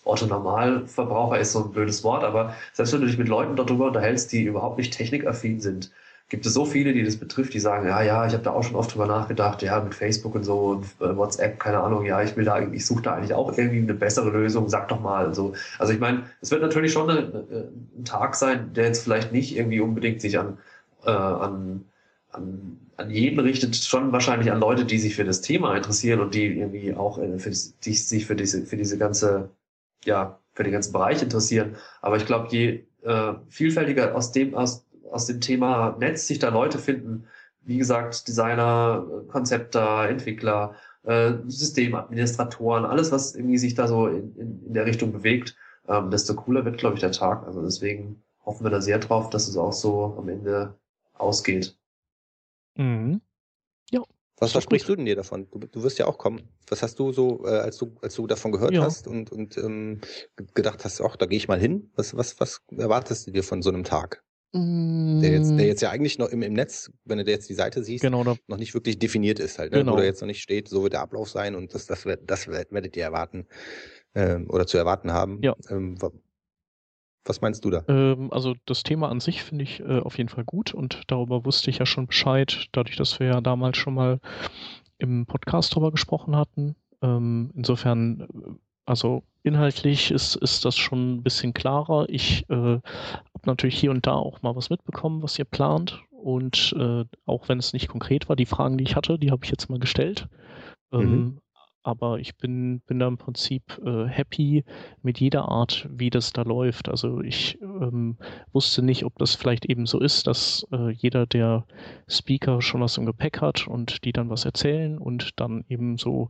[0.10, 3.88] Otto Normalverbraucher ist so ein blödes Wort, aber selbst wenn du dich mit Leuten darüber
[3.88, 5.92] unterhältst, die überhaupt nicht technikaffin sind,
[6.30, 8.64] gibt es so viele, die das betrifft, die sagen, ja, ja, ich habe da auch
[8.64, 12.22] schon oft drüber nachgedacht, ja, mit Facebook und so und äh, WhatsApp, keine Ahnung, ja,
[12.22, 15.34] ich will da, ich suche da eigentlich auch irgendwie eine bessere Lösung, sag doch mal.
[15.34, 15.54] So.
[15.80, 17.46] Also ich meine, es wird natürlich schon eine,
[17.98, 20.60] ein Tag sein, der jetzt vielleicht nicht irgendwie unbedingt sich an,
[21.04, 21.86] äh, an,
[22.32, 26.36] an, an jeden richtet, schon wahrscheinlich an Leute, die sich für das Thema interessieren und
[26.36, 29.50] die irgendwie auch äh, für, die sich für diese, für diese ganze,
[30.06, 31.76] ja, für den ganzen Bereich interessieren.
[32.02, 36.50] Aber ich glaube, je äh, vielfältiger aus dem, aus aus dem Thema Netz sich da
[36.50, 37.26] Leute finden,
[37.62, 44.66] wie gesagt, Designer, Konzepter, Entwickler, äh, Systemadministratoren, alles, was irgendwie sich da so in, in,
[44.68, 45.56] in der Richtung bewegt,
[45.88, 47.46] ähm, desto cooler wird, glaube ich, der Tag.
[47.46, 50.76] Also deswegen hoffen wir da sehr drauf, dass es auch so am Ende
[51.14, 51.78] ausgeht.
[52.76, 53.22] Mhm.
[54.40, 55.48] Was versprichst du denn dir davon?
[55.52, 56.42] Du, du, wirst ja auch kommen.
[56.68, 58.84] Was hast du so, äh, als du, als du davon gehört ja.
[58.84, 60.02] hast und, und ähm,
[60.54, 61.92] gedacht hast, ach, da gehe ich mal hin?
[61.96, 64.24] Was, was, was erwartest du dir von so einem Tag?
[64.52, 65.60] Der jetzt, der mm.
[65.60, 68.58] jetzt ja eigentlich noch im, im Netz, wenn du jetzt die Seite siehst, genau, noch
[68.58, 69.80] nicht wirklich definiert ist halt, ne?
[69.80, 69.94] genau.
[69.94, 72.98] oder jetzt noch nicht steht, so wird der Ablauf sein und das, das, das werdet
[72.98, 73.46] ihr erwarten
[74.16, 75.40] ähm, oder zu erwarten haben.
[75.44, 75.56] Ja.
[75.70, 76.02] Ähm,
[77.26, 77.84] was meinst du da?
[77.88, 81.46] Ähm, also das Thema an sich finde ich äh, auf jeden Fall gut und darüber
[81.46, 84.20] wusste ich ja schon Bescheid, dadurch, dass wir ja damals schon mal
[84.98, 86.76] im Podcast darüber gesprochen hatten.
[87.02, 88.26] Ähm, insofern äh,
[88.86, 92.08] also inhaltlich ist, ist das schon ein bisschen klarer.
[92.10, 96.02] Ich äh, habe natürlich hier und da auch mal was mitbekommen, was ihr plant.
[96.10, 99.46] Und äh, auch wenn es nicht konkret war, die Fragen, die ich hatte, die habe
[99.46, 100.28] ich jetzt mal gestellt.
[100.92, 101.38] Mhm.
[101.90, 104.64] Aber ich bin, bin da im Prinzip äh, happy
[105.02, 106.88] mit jeder Art, wie das da läuft.
[106.88, 108.18] Also ich ähm,
[108.54, 111.66] wusste nicht, ob das vielleicht eben so ist, dass äh, jeder der
[112.08, 116.30] Speaker schon was im Gepäck hat und die dann was erzählen und dann eben so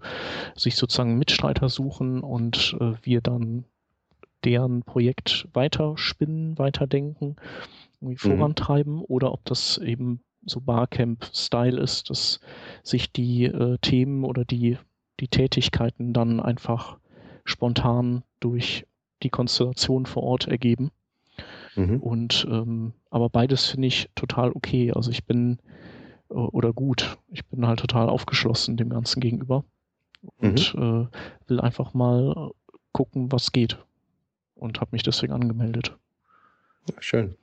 [0.55, 3.65] sich sozusagen Mitstreiter suchen und äh, wir dann
[4.45, 7.35] deren Projekt weiterspinnen, weiterdenken,
[7.99, 8.37] irgendwie mhm.
[8.37, 12.39] vorantreiben oder ob das eben so Barcamp-Style ist, dass
[12.83, 14.77] sich die äh, Themen oder die
[15.19, 16.97] die Tätigkeiten dann einfach
[17.45, 18.85] spontan durch
[19.23, 20.91] die Konstellation vor Ort ergeben.
[21.75, 21.99] Mhm.
[21.99, 24.91] Und ähm, aber beides finde ich total okay.
[24.91, 25.59] Also ich bin
[26.29, 29.63] äh, oder gut, ich bin halt total aufgeschlossen dem Ganzen gegenüber
[30.37, 31.09] und mhm.
[31.11, 32.51] äh, will einfach mal
[32.91, 33.77] gucken, was geht.
[34.55, 35.95] Und habe mich deswegen angemeldet.
[36.99, 37.35] schön.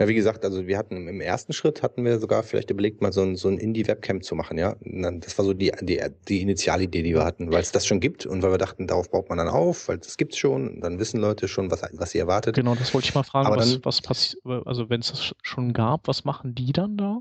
[0.00, 3.12] Ja, wie gesagt, also wir hatten im ersten Schritt hatten wir sogar vielleicht überlegt, mal
[3.12, 4.74] so ein, so ein Indie-Webcam zu machen, ja.
[4.80, 8.24] Das war so die, die, die Initialidee, die wir hatten, weil es das schon gibt
[8.24, 11.20] und weil wir dachten, darauf baut man dann auf, weil das gibt's schon, dann wissen
[11.20, 12.56] Leute schon, was, was sie erwartet.
[12.56, 15.34] Genau, das wollte ich mal fragen, Aber was, dann, was passiert, also wenn es das
[15.42, 17.20] schon gab, was machen die dann da?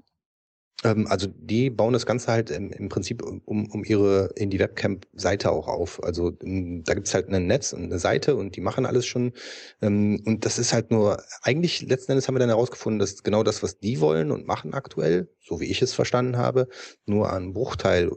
[0.83, 4.59] Ähm, also die bauen das Ganze halt im, im Prinzip um, um ihre in die
[4.59, 6.03] Webcam-Seite auch auf.
[6.03, 9.33] Also in, da gibt's halt ein Netz und eine Seite und die machen alles schon.
[9.81, 13.43] Ähm, und das ist halt nur, eigentlich letzten Endes haben wir dann herausgefunden, dass genau
[13.43, 16.67] das, was die wollen und machen aktuell, so wie ich es verstanden habe,
[17.05, 18.11] nur ein Bruchteil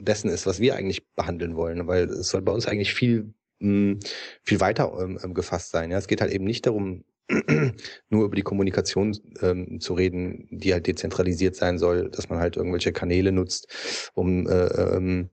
[0.00, 1.86] dessen ist, was wir eigentlich behandeln wollen.
[1.86, 4.00] Weil es soll bei uns eigentlich viel, mh,
[4.42, 5.90] viel weiter ähm, gefasst sein.
[5.90, 7.04] Ja, es geht halt eben nicht darum,
[8.10, 12.56] nur über die Kommunikation ähm, zu reden, die halt dezentralisiert sein soll, dass man halt
[12.56, 15.30] irgendwelche Kanäle nutzt, um äh, ähm,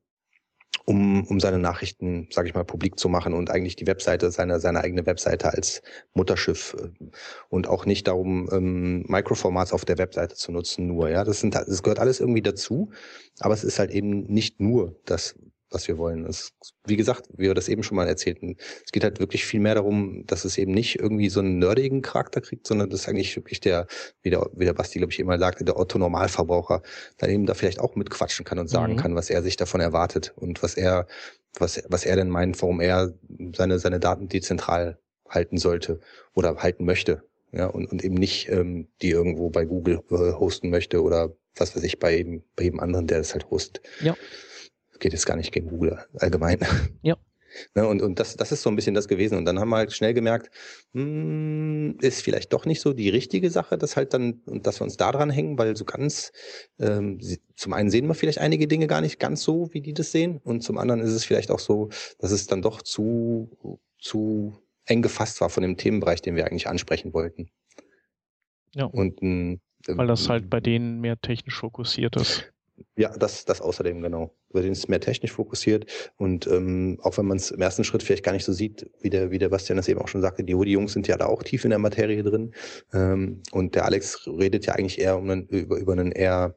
[0.86, 4.60] um, um seine Nachrichten, sage ich mal, publik zu machen und eigentlich die Webseite, seine,
[4.60, 5.82] seine eigene Webseite als
[6.14, 7.06] Mutterschiff äh,
[7.50, 11.10] und auch nicht darum, ähm, Microformats auf der Webseite zu nutzen nur.
[11.10, 12.92] Ja, das sind, das gehört alles irgendwie dazu,
[13.40, 15.36] aber es ist halt eben nicht nur das,
[15.72, 16.26] was wir wollen.
[16.26, 16.54] Es,
[16.86, 19.76] wie gesagt, wie wir das eben schon mal erzählten, es geht halt wirklich viel mehr
[19.76, 23.62] darum, dass es eben nicht irgendwie so einen nerdigen Charakter kriegt, sondern dass eigentlich wirklich
[23.62, 23.88] der,
[24.22, 26.82] wie der, wie der Basti, glaube ich, immer sagte, der Otto-Normalverbraucher
[27.18, 28.98] dann eben da vielleicht auch mitquatschen kann und sagen mhm.
[28.98, 31.08] kann, was er sich davon erwartet und was er,
[31.58, 33.14] was, was er denn meint, warum er
[33.56, 36.00] seine, seine Daten dezentral halten sollte
[36.34, 37.24] oder halten möchte.
[37.54, 41.76] Ja, und, und eben nicht ähm, die irgendwo bei Google äh, hosten möchte oder was
[41.76, 43.82] weiß ich, bei eben, bei jedem anderen, der das halt hostet.
[44.02, 44.16] Ja
[45.02, 46.60] geht jetzt gar nicht gegen Google allgemein.
[47.04, 47.18] Ja.
[47.76, 49.38] Ne, und, und das, das ist so ein bisschen das gewesen.
[49.38, 50.50] Und dann haben wir halt schnell gemerkt,
[50.94, 54.86] hm, ist vielleicht doch nicht so die richtige Sache, dass halt dann, und dass wir
[54.86, 56.32] uns da dran hängen, weil so ganz,
[56.80, 57.20] ähm,
[57.56, 60.40] zum einen sehen wir vielleicht einige Dinge gar nicht ganz so, wie die das sehen.
[60.44, 65.02] Und zum anderen ist es vielleicht auch so, dass es dann doch zu, zu eng
[65.02, 67.50] gefasst war von dem Themenbereich, den wir eigentlich ansprechen wollten.
[68.74, 68.86] Ja.
[68.86, 72.51] Und, ähm, weil das halt bei denen mehr technisch fokussiert ist.
[72.96, 74.36] Ja, das, das außerdem, genau.
[74.50, 75.86] Über den ist mehr technisch fokussiert
[76.18, 79.10] und ähm, auch wenn man es im ersten Schritt vielleicht gar nicht so sieht, wie
[79.10, 81.44] der, wie der Bastian das eben auch schon sagte, die Hoodie-Jungs sind ja da auch
[81.44, 82.54] tief in der Materie drin
[82.94, 86.56] ähm, und der Alex redet ja eigentlich eher um einen, über, über einen eher,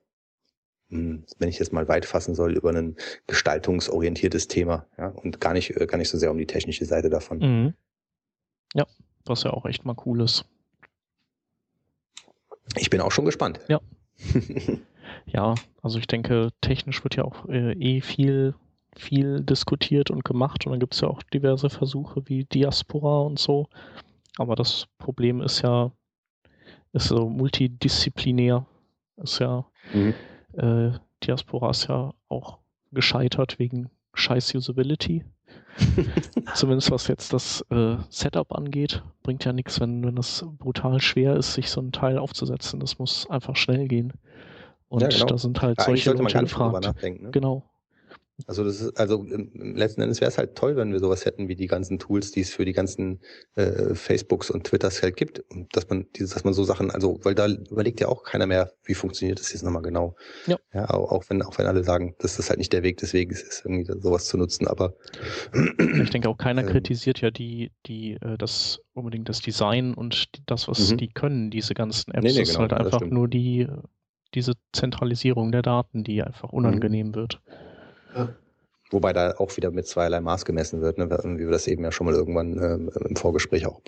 [0.91, 5.53] hm, wenn ich jetzt mal weit fassen soll, über ein gestaltungsorientiertes Thema ja, und gar
[5.53, 7.39] nicht, gar nicht so sehr um die technische Seite davon.
[7.39, 7.75] Mhm.
[8.75, 8.87] Ja,
[9.25, 10.45] was ja auch echt mal cool ist.
[12.77, 13.61] Ich bin auch schon gespannt.
[13.69, 13.81] Ja.
[15.27, 18.55] ja, also ich denke, technisch wird ja auch äh, eh viel,
[18.97, 23.39] viel diskutiert und gemacht und dann gibt es ja auch diverse Versuche wie Diaspora und
[23.39, 23.69] so.
[24.39, 25.93] Aber das Problem ist ja,
[26.93, 28.67] ist so multidisziplinär.
[29.17, 30.15] Ist ja, mhm.
[30.55, 32.59] äh, Diaspora ist ja auch
[32.93, 35.25] gescheitert wegen scheiß Usability.
[36.55, 41.37] Zumindest was jetzt das äh, Setup angeht, bringt ja nichts, wenn, wenn das brutal schwer
[41.37, 42.81] ist, sich so ein Teil aufzusetzen.
[42.81, 44.13] Das muss einfach schnell gehen.
[44.95, 45.27] Und ja, genau.
[45.27, 47.03] da sind halt ja, solche Leute gefragt.
[47.03, 47.31] Ne?
[47.33, 47.65] Genau.
[48.47, 51.55] Also das ist, also letzten Endes wäre es halt toll, wenn wir sowas hätten wie
[51.55, 53.21] die ganzen Tools, die es für die ganzen
[53.55, 55.41] äh, Facebooks und Twitters halt gibt.
[55.51, 58.47] Und dass man dieses, dass man so Sachen, also, weil da überlegt ja auch keiner
[58.47, 60.17] mehr, wie funktioniert das jetzt nochmal genau.
[60.47, 60.59] Ja.
[60.73, 63.13] ja auch, auch wenn, auch wenn alle sagen, dass das halt nicht der Weg des
[63.13, 64.67] Weges ist, irgendwie sowas zu nutzen.
[64.67, 64.95] Aber
[66.03, 70.29] ich denke auch keiner ähm, kritisiert ja die, die, äh, das unbedingt das Design und
[70.47, 70.97] das, was mhm.
[70.97, 72.25] die können, diese ganzen Apps.
[72.25, 73.69] Nee, nee, genau, ist halt einfach nur die
[74.35, 77.15] diese Zentralisierung der Daten, die einfach unangenehm mhm.
[77.15, 77.41] wird.
[78.15, 78.29] Ja.
[78.91, 81.09] Wobei da auch wieder mit zweierlei Maß gemessen wird, ne?
[81.11, 83.81] wie wir das eben ja schon mal irgendwann äh, im Vorgespräch auch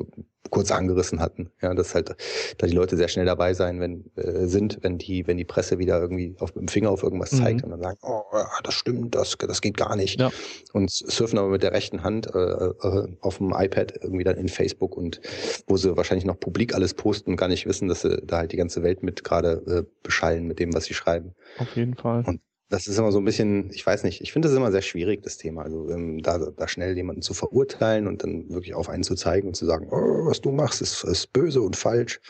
[0.51, 1.51] kurz angerissen hatten.
[1.61, 2.15] Ja, dass halt
[2.59, 5.79] da die Leute sehr schnell dabei sein, wenn äh, sind, wenn die, wenn die Presse
[5.79, 7.37] wieder irgendwie auf, mit dem Finger auf irgendwas mhm.
[7.37, 8.23] zeigt und dann sagen, oh,
[8.63, 10.19] das stimmt, das, das geht gar nicht.
[10.19, 10.31] Ja.
[10.73, 14.49] Und surfen aber mit der rechten Hand äh, äh, auf dem iPad irgendwie dann in
[14.49, 15.21] Facebook und
[15.67, 18.53] wo sie wahrscheinlich noch publik alles posten und gar nicht wissen, dass sie da halt
[18.53, 21.35] die ganze Welt mit gerade äh, beschallen mit dem, was sie schreiben.
[21.59, 22.25] Auf jeden Fall.
[22.27, 24.83] Und das ist immer so ein bisschen, ich weiß nicht, ich finde das immer sehr
[24.83, 25.63] schwierig, das Thema.
[25.63, 29.49] Also ähm, da, da schnell jemanden zu verurteilen und dann wirklich auf einen zu zeigen
[29.49, 32.21] und zu sagen, oh, was du machst, ist, ist böse und falsch.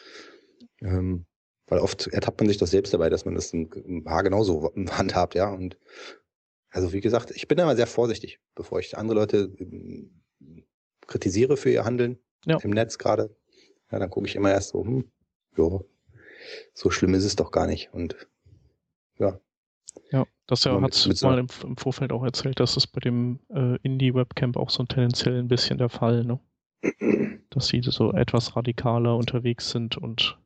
[0.83, 1.25] Ähm,
[1.69, 5.35] weil oft ertappt man sich doch selbst dabei, dass man das ein Haar genauso handhabt,
[5.35, 5.51] ja.
[5.51, 5.79] Und
[6.71, 10.23] also wie gesagt, ich bin immer sehr vorsichtig, bevor ich andere Leute ähm,
[11.07, 12.59] kritisiere für ihr Handeln ja.
[12.63, 13.35] im Netz gerade.
[13.91, 15.11] Ja, dann gucke ich immer erst so, hm,
[15.57, 15.81] ja,
[16.75, 17.93] so schlimm ist es doch gar nicht.
[17.93, 18.29] Und
[19.19, 19.41] ja,
[20.11, 23.41] ja, das ja hat es mal im, im, Vorfeld auch erzählt, dass es bei dem
[23.49, 26.41] äh, Indie-Webcamp auch so tendenziell ein bisschen der Fall, ne?
[27.51, 30.39] Dass sie so etwas radikaler unterwegs sind und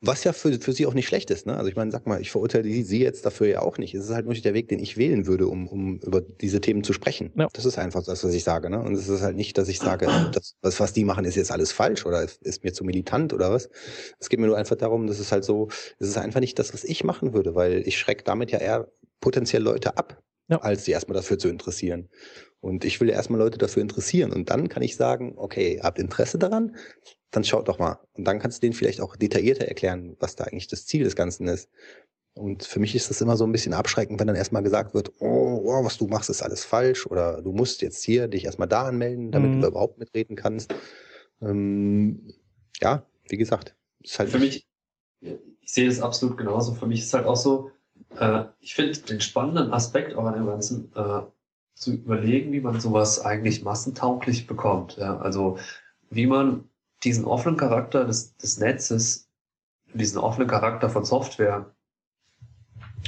[0.00, 1.46] was ja für, für sie auch nicht schlecht ist.
[1.46, 1.56] Ne?
[1.56, 3.94] Also ich meine, sag mal, ich verurteile sie jetzt dafür ja auch nicht.
[3.94, 6.60] Es ist halt nur nicht der Weg, den ich wählen würde, um, um über diese
[6.60, 7.32] Themen zu sprechen.
[7.36, 7.48] Ja.
[7.52, 8.68] Das ist einfach das, was ich sage.
[8.68, 8.78] Ne?
[8.80, 11.50] Und es ist halt nicht, dass ich sage, das, was, was die machen, ist jetzt
[11.50, 13.70] alles falsch oder ist, ist mir zu militant oder was.
[14.18, 16.74] Es geht mir nur einfach darum, dass es halt so, es ist einfach nicht das,
[16.74, 18.88] was ich machen würde, weil ich schrecke damit ja eher
[19.20, 20.60] potenziell Leute ab, ja.
[20.60, 22.10] als sie erstmal dafür zu interessieren.
[22.60, 24.32] Und ich will erstmal Leute dafür interessieren.
[24.32, 26.76] Und dann kann ich sagen, okay, habt Interesse daran?
[27.36, 27.98] Dann schaut doch mal.
[28.14, 31.16] Und dann kannst du denen vielleicht auch detaillierter erklären, was da eigentlich das Ziel des
[31.16, 31.68] Ganzen ist.
[32.32, 35.12] Und für mich ist das immer so ein bisschen abschreckend, wenn dann erstmal gesagt wird,
[35.18, 38.68] oh, oh was du machst, ist alles falsch oder du musst jetzt hier dich erstmal
[38.68, 39.60] da anmelden, damit mhm.
[39.60, 40.74] du überhaupt mitreden kannst.
[41.42, 42.32] Ähm,
[42.80, 44.30] ja, wie gesagt, ist halt.
[44.30, 44.66] Für mich,
[45.20, 46.72] ich sehe das absolut genauso.
[46.72, 47.70] Für mich ist halt auch so,
[48.18, 51.20] äh, ich finde den spannenden Aspekt auch an dem Ganzen, äh,
[51.74, 54.96] zu überlegen, wie man sowas eigentlich massentauglich bekommt.
[54.96, 55.18] Ja?
[55.18, 55.58] Also
[56.08, 56.70] wie man
[57.06, 59.28] diesen offenen Charakter des, des Netzes,
[59.94, 61.72] diesen offenen Charakter von Software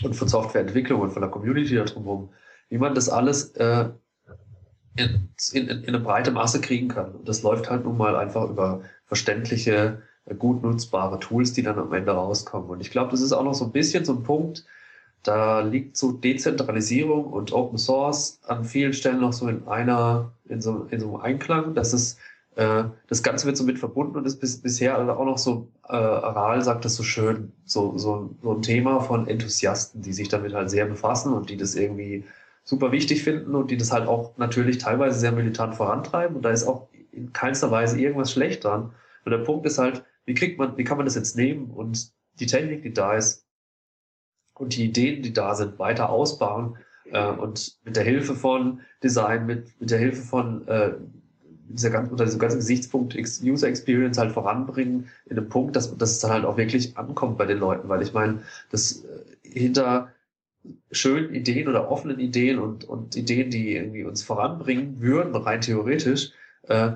[0.05, 2.31] und von Softwareentwicklung und von der Community da drumherum,
[2.69, 3.91] wie man das alles äh,
[4.97, 7.11] in, in, in eine breite Masse kriegen kann.
[7.11, 10.01] Und das läuft halt nun mal einfach über verständliche,
[10.39, 12.71] gut nutzbare Tools, die dann am Ende rauskommen.
[12.71, 14.65] Und ich glaube, das ist auch noch so ein bisschen so ein Punkt,
[15.25, 20.61] da liegt so Dezentralisierung und Open Source an vielen Stellen noch so in einer, in
[20.61, 22.19] so, in so einem Einklang, dass es
[22.59, 25.93] äh, das Ganze wird so mit verbunden und ist bis, bisher auch noch so, äh,
[25.93, 30.55] Aral sagt das so schön, so, so, so ein Thema von Enthusiasten, die sich damit
[30.55, 32.25] halt sehr befassen und die das irgendwie
[32.65, 36.51] super wichtig finden und die das halt auch natürlich teilweise sehr militant vorantreiben und da
[36.51, 38.93] ist auch in keinster Weise irgendwas schlecht dran.
[39.25, 42.11] Und der Punkt ist halt, wie kriegt man, wie kann man das jetzt nehmen und
[42.41, 43.47] die Technik, die da ist
[44.55, 46.77] und die Ideen, die da sind, weiter ausbauen
[47.13, 50.95] äh, und mit der Hilfe von Design, mit, mit der Hilfe von äh,
[51.69, 56.13] dieser ganzen, unter diesem ganzen Gesichtspunkt User Experience halt voranbringen in einem Punkt, dass, dass
[56.13, 60.13] es dann halt auch wirklich ankommt bei den Leuten, weil ich meine, das äh, hinter
[60.91, 66.33] schönen Ideen oder offenen Ideen und, und Ideen, die irgendwie uns voranbringen würden, rein theoretisch,
[66.63, 66.93] äh,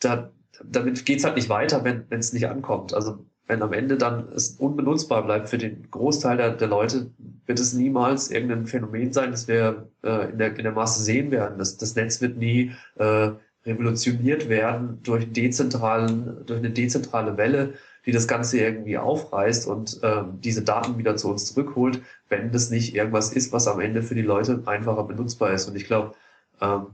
[0.00, 0.32] da,
[0.64, 2.94] damit geht's halt nicht weiter, wenn es nicht ankommt.
[2.94, 7.10] Also wenn am Ende dann es unbenutzbar bleibt für den Großteil der, der Leute,
[7.46, 11.30] wird es niemals irgendein Phänomen sein, das wir äh, in, der, in der Masse sehen
[11.30, 11.58] werden.
[11.58, 13.30] Das, das Netz wird nie äh,
[13.66, 17.74] revolutioniert werden durch, dezentralen, durch eine dezentrale Welle,
[18.06, 22.70] die das Ganze irgendwie aufreißt und äh, diese Daten wieder zu uns zurückholt, wenn das
[22.70, 25.68] nicht irgendwas ist, was am Ende für die Leute einfacher benutzbar ist.
[25.68, 26.14] Und ich glaube,
[26.60, 26.86] ähm,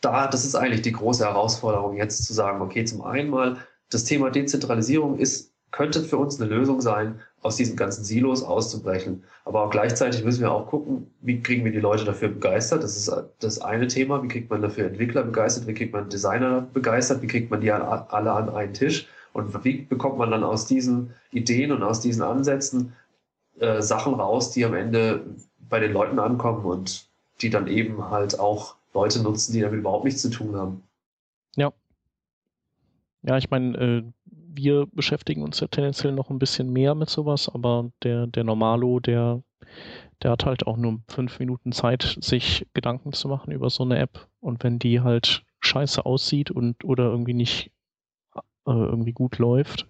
[0.00, 3.56] da, das ist eigentlich die große Herausforderung, jetzt zu sagen, okay, zum einen mal,
[3.92, 9.24] das Thema Dezentralisierung ist, könnte für uns eine Lösung sein, aus diesen ganzen Silos auszubrechen.
[9.44, 12.84] Aber auch gleichzeitig müssen wir auch gucken, wie kriegen wir die Leute dafür begeistert.
[12.84, 14.22] Das ist das eine Thema.
[14.22, 15.66] Wie kriegt man dafür Entwickler begeistert?
[15.66, 17.20] Wie kriegt man Designer begeistert?
[17.22, 19.08] Wie kriegt man die alle an einen Tisch?
[19.32, 22.92] Und wie bekommt man dann aus diesen Ideen und aus diesen Ansätzen
[23.58, 25.22] äh, Sachen raus, die am Ende
[25.68, 27.08] bei den Leuten ankommen und
[27.40, 30.82] die dann eben halt auch Leute nutzen, die damit überhaupt nichts zu tun haben.
[33.22, 33.30] Ja.
[33.30, 34.02] Ja, ich meine, äh,
[34.54, 39.00] wir beschäftigen uns ja tendenziell noch ein bisschen mehr mit sowas, aber der, der Normalo,
[39.00, 39.42] der,
[40.22, 43.98] der hat halt auch nur fünf Minuten Zeit, sich Gedanken zu machen über so eine
[43.98, 44.28] App.
[44.40, 47.70] Und wenn die halt scheiße aussieht und oder irgendwie nicht
[48.34, 49.86] äh, irgendwie gut läuft,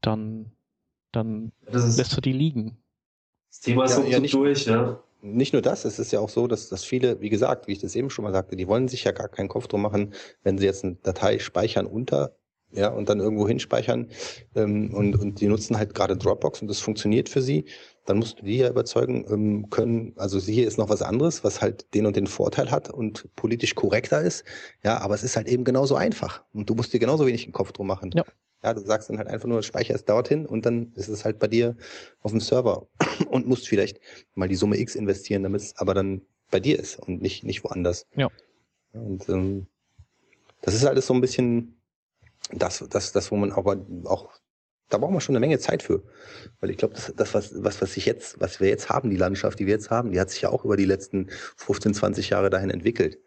[0.00, 0.52] dann,
[1.12, 2.78] dann lässt er die liegen.
[3.48, 5.02] Das Thema ist ja, ja nicht, durch, ja.
[5.22, 7.78] Nicht nur das, es ist ja auch so, dass, dass viele, wie gesagt, wie ich
[7.80, 10.58] das eben schon mal sagte, die wollen sich ja gar keinen Kopf drum machen, wenn
[10.58, 12.36] sie jetzt eine Datei speichern unter
[12.72, 14.08] ja, und dann irgendwo hinspeichern
[14.54, 17.64] ähm, und, und die nutzen halt gerade Dropbox und das funktioniert für sie,
[18.06, 21.60] dann musst du die ja überzeugen ähm, können, also hier ist noch was anderes, was
[21.60, 24.44] halt den und den Vorteil hat und politisch korrekter ist,
[24.84, 27.52] ja, aber es ist halt eben genauso einfach und du musst dir genauso wenig den
[27.52, 28.12] Kopf drum machen.
[28.14, 28.24] Ja.
[28.62, 31.38] Ja, du sagst dann halt einfach nur, speicher es dorthin und dann ist es halt
[31.38, 31.76] bei dir
[32.20, 32.86] auf dem Server
[33.30, 34.00] und musst vielleicht
[34.34, 37.64] mal die Summe X investieren, damit es aber dann bei dir ist und nicht, nicht
[37.64, 38.06] woanders.
[38.16, 38.28] Ja.
[38.92, 39.66] Und ähm,
[40.62, 41.80] das ist alles so ein bisschen
[42.52, 44.30] das, das, das, wo man aber auch,
[44.88, 46.02] da braucht man schon eine Menge Zeit für.
[46.60, 49.16] Weil ich glaube, das, das was, was, was ich jetzt, was wir jetzt haben, die
[49.16, 52.30] Landschaft, die wir jetzt haben, die hat sich ja auch über die letzten 15, 20
[52.30, 53.18] Jahre dahin entwickelt.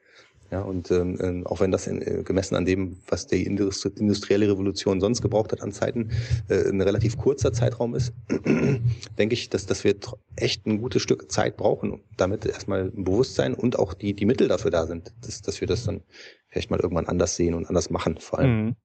[0.54, 3.90] Ja, und ähm, ähm, auch wenn das in, äh, gemessen an dem, was die Industri
[3.96, 6.12] industrielle Revolution sonst gebraucht hat an Zeiten,
[6.48, 8.14] äh, ein relativ kurzer Zeitraum ist,
[9.18, 9.96] denke ich, dass, dass wir
[10.36, 14.48] echt ein gutes Stück Zeit brauchen, damit erstmal ein Bewusstsein und auch die, die Mittel
[14.48, 16.04] dafür da sind, dass, dass wir das dann
[16.50, 18.66] vielleicht mal irgendwann anders sehen und anders machen, vor allem.
[18.66, 18.76] Mhm.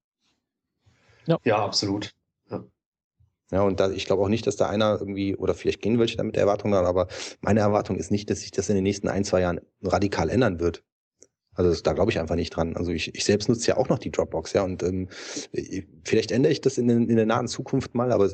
[1.27, 2.15] Ja, ja absolut.
[2.51, 2.65] Ja.
[3.51, 6.17] Ja, und da, ich glaube auch nicht, dass da einer irgendwie, oder vielleicht gehen welche
[6.17, 7.09] damit der Erwartung an, aber
[7.43, 10.61] meine Erwartung ist nicht, dass sich das in den nächsten ein, zwei Jahren radikal ändern
[10.61, 10.83] wird.
[11.59, 12.77] Also das, da glaube ich einfach nicht dran.
[12.77, 14.63] Also ich, ich selbst nutze ja auch noch die Dropbox, ja.
[14.63, 15.09] Und ähm,
[16.05, 18.31] vielleicht ändere ich das in, in der nahen Zukunft mal, aber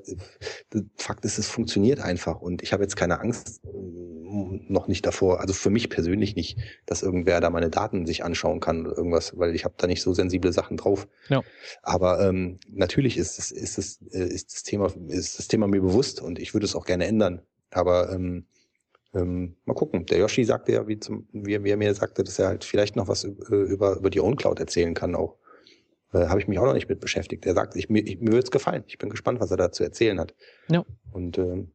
[0.97, 2.43] Fakt ist, es funktioniert einfach.
[2.43, 6.59] Und ich habe jetzt keine Angst ähm, noch nicht davor, also für mich persönlich nicht,
[6.85, 10.03] dass irgendwer da meine Daten sich anschauen kann oder irgendwas, weil ich habe da nicht
[10.03, 11.09] so sensible Sachen drauf.
[11.31, 11.41] Ja.
[11.83, 15.81] Aber ähm, natürlich ist es, ist es, äh, ist das Thema, ist das Thema mir
[15.81, 17.41] bewusst und ich würde es auch gerne ändern.
[17.71, 18.45] Aber ähm,
[19.15, 20.07] ähm, mal gucken.
[20.07, 22.97] Der Yoshi sagte ja, wie, zum, wie, wie er mir sagte, dass er halt vielleicht
[22.97, 25.37] noch was über, über die OwnCloud erzählen kann auch.
[26.13, 27.47] Äh, Habe ich mich auch noch nicht mit beschäftigt.
[27.47, 28.85] Er sagt, ich, mir, ich, mir würde es gefallen.
[28.87, 30.35] Ich bin gespannt, was er da zu erzählen hat.
[30.69, 30.85] Ja.
[31.13, 31.73] Und ähm,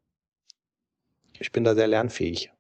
[1.40, 2.52] ich bin da sehr lernfähig.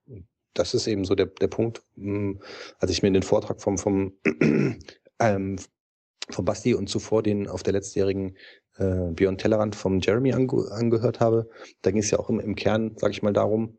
[0.54, 2.42] Das ist eben so der, der Punkt, mh, hm,
[2.80, 4.14] als ich mir den Vortrag vom, vom,
[5.20, 5.58] ähm,
[6.30, 8.38] vom Basti und zuvor den auf der letztjährigen
[8.78, 11.50] äh, Beyond Tellerrand vom Jeremy ange angehört habe,
[11.82, 13.78] da ging es ja auch im, im Kern, sage ich mal, darum,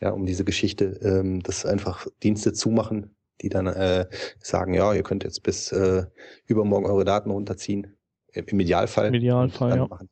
[0.00, 4.06] ja, um diese Geschichte, ähm, dass einfach Dienste zumachen, die dann äh,
[4.38, 6.06] sagen, ja, ihr könnt jetzt bis äh,
[6.46, 7.96] übermorgen eure Daten runterziehen.
[8.32, 9.08] Im Idealfall.
[9.08, 9.86] Im Idealfall, ja.
[9.86, 10.08] Machen,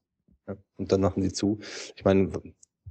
[0.47, 0.57] ja.
[0.77, 1.61] Und dann machen sie zu.
[1.95, 2.31] Ich meine,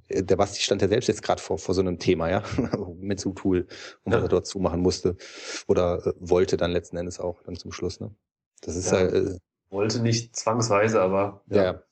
[0.10, 2.44] der Basti stand ja selbst jetzt gerade vor, vor so einem Thema, ja,
[3.00, 3.68] mit so einem Tool,
[4.04, 5.18] und was er dort zumachen musste
[5.68, 8.14] oder äh, wollte dann letzten Endes auch dann zum Schluss, ne?
[8.62, 9.38] Das ist ja, äh,
[9.70, 11.84] wollte nicht zwangsweise, aber ja, ja.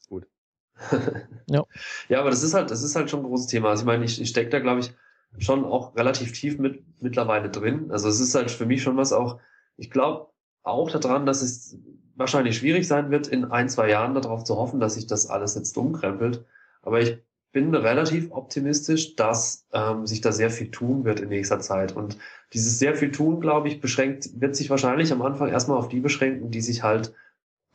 [1.48, 1.64] ja.
[2.10, 3.70] ja, aber das ist halt, das ist halt schon ein großes Thema.
[3.70, 4.94] Also ich meine, ich, ich stecke da, glaube ich,
[5.40, 7.92] schon auch relativ tief mit mittlerweile drin.
[7.92, 9.40] Also es ist halt für mich schon was auch,
[9.78, 10.28] ich glaube
[10.64, 11.78] auch daran, dass es
[12.16, 15.56] wahrscheinlich schwierig sein wird, in ein, zwei Jahren darauf zu hoffen, dass sich das alles
[15.56, 16.46] jetzt umkrempelt.
[16.82, 17.20] Aber ich
[17.52, 21.96] bin relativ optimistisch, dass ähm, sich da sehr viel tun wird in nächster Zeit.
[21.96, 22.18] Und
[22.54, 26.00] dieses sehr viel tun, glaube ich, beschränkt, wird sich wahrscheinlich am Anfang erstmal auf die
[26.00, 27.14] beschränken, die sich halt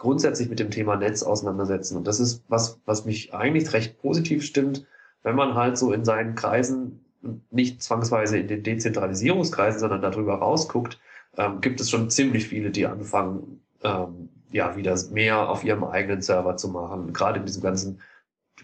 [0.00, 1.96] grundsätzlich mit dem Thema Netz auseinandersetzen.
[1.96, 4.86] Und das ist was, was mich eigentlich recht positiv stimmt,
[5.22, 7.04] wenn man halt so in seinen Kreisen
[7.50, 10.98] nicht zwangsweise in den Dezentralisierungskreisen, sondern darüber rausguckt,
[11.36, 16.22] ähm, gibt es schon ziemlich viele, die anfangen, ähm, ja, wieder mehr auf ihrem eigenen
[16.22, 17.12] Server zu machen.
[17.12, 18.00] Gerade in diesem ganzen,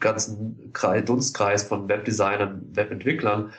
[0.01, 3.53] ganzen Kreis, Dunstkreis von Webdesignern, Webentwicklern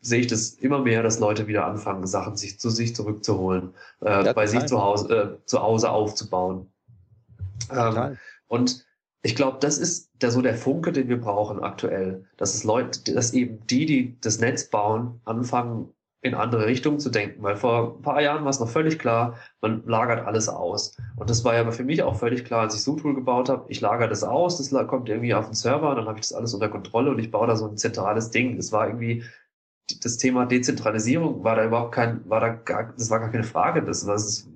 [0.00, 4.34] sehe ich das immer mehr, dass Leute wieder anfangen, Sachen sich zu sich zurückzuholen, äh,
[4.34, 6.72] bei sich zu Hause, äh, zu Hause aufzubauen.
[7.70, 8.16] Ähm,
[8.48, 8.86] und
[9.22, 13.12] ich glaube, das ist der, so der Funke, den wir brauchen aktuell, dass es Leute,
[13.12, 15.92] dass eben die, die das Netz bauen, anfangen,
[16.22, 17.42] in andere Richtungen zu denken.
[17.42, 20.96] Weil vor ein paar Jahren war es noch völlig klar, man lagert alles aus.
[21.16, 23.80] Und das war ja für mich auch völlig klar, als ich SUTool gebaut habe, ich
[23.80, 26.68] lagere das aus, das kommt irgendwie auf den Server, dann habe ich das alles unter
[26.68, 28.56] Kontrolle und ich baue da so ein zentrales Ding.
[28.56, 29.24] Das war irgendwie,
[30.02, 33.82] das Thema Dezentralisierung war da überhaupt kein, war da gar, das war gar keine Frage.
[33.82, 34.48] Das, das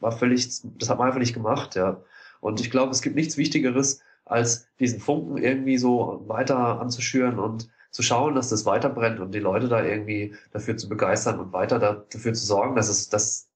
[0.00, 0.48] war völlig,
[0.78, 2.00] das hat man einfach nicht gemacht, ja.
[2.40, 7.70] Und ich glaube, es gibt nichts Wichtigeres, als diesen Funken irgendwie so weiter anzuschüren und
[7.90, 11.52] zu schauen, dass das weiter brennt und die Leute da irgendwie dafür zu begeistern und
[11.52, 13.48] weiter dafür zu sorgen, dass es, dass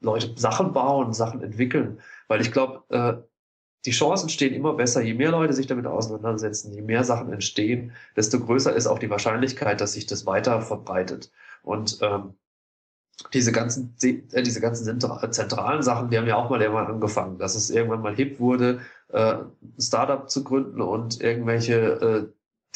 [0.00, 2.00] Leute Sachen bauen, Sachen entwickeln.
[2.28, 3.22] Weil ich glaube, äh,
[3.84, 7.92] die Chancen stehen immer besser, je mehr Leute sich damit auseinandersetzen, je mehr Sachen entstehen,
[8.14, 11.30] desto größer ist auch die Wahrscheinlichkeit, dass sich das weiter verbreitet.
[11.62, 12.34] Und ähm,
[13.32, 15.00] diese ganzen, äh, diese ganzen
[15.30, 18.80] zentralen Sachen, die haben ja auch mal irgendwann angefangen, dass es irgendwann mal hip wurde,
[19.08, 22.26] äh, ein Startup zu gründen und irgendwelche äh,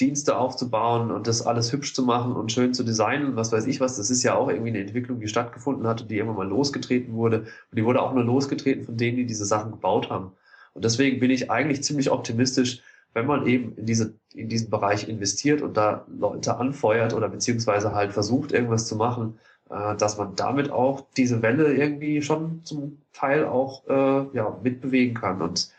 [0.01, 3.81] Dienste aufzubauen und das alles hübsch zu machen und schön zu designen, was weiß ich
[3.81, 3.97] was.
[3.97, 7.39] Das ist ja auch irgendwie eine Entwicklung, die stattgefunden hatte, die irgendwann mal losgetreten wurde.
[7.71, 10.33] Und die wurde auch nur losgetreten von denen, die diese Sachen gebaut haben.
[10.73, 12.83] Und deswegen bin ich eigentlich ziemlich optimistisch,
[13.13, 17.95] wenn man eben in diese, in diesen Bereich investiert und da Leute anfeuert oder beziehungsweise
[17.95, 19.39] halt versucht, irgendwas zu machen,
[19.71, 25.15] äh, dass man damit auch diese Welle irgendwie schon zum Teil auch äh, ja, mitbewegen
[25.15, 25.41] kann.
[25.43, 25.71] Und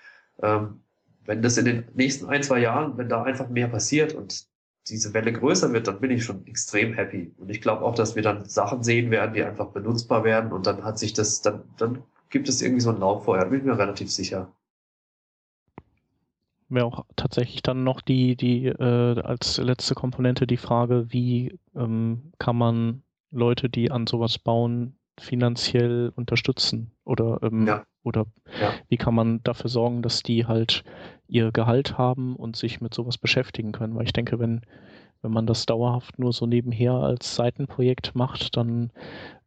[0.42, 0.82] ähm,
[1.26, 4.46] wenn das in den nächsten ein, zwei Jahren, wenn da einfach mehr passiert und
[4.88, 7.34] diese Welle größer wird, dann bin ich schon extrem happy.
[7.38, 10.68] Und ich glaube auch, dass wir dann Sachen sehen werden, die einfach benutzbar werden und
[10.68, 13.78] dann hat sich das, dann, dann gibt es irgendwie so ein Lauffeuer, bin ich mir
[13.78, 14.52] relativ sicher.
[16.70, 22.32] Wäre auch tatsächlich dann noch die, die äh, als letzte Komponente die Frage, wie ähm,
[22.40, 26.92] kann man Leute, die an sowas bauen, finanziell unterstützen?
[27.06, 27.84] Oder, ähm, ja.
[28.04, 28.26] oder
[28.60, 28.74] ja.
[28.90, 30.84] wie kann man dafür sorgen, dass die halt
[31.28, 33.96] ihr Gehalt haben und sich mit sowas beschäftigen können?
[33.96, 34.62] Weil ich denke, wenn,
[35.22, 38.92] wenn man das dauerhaft nur so nebenher als Seitenprojekt macht, dann,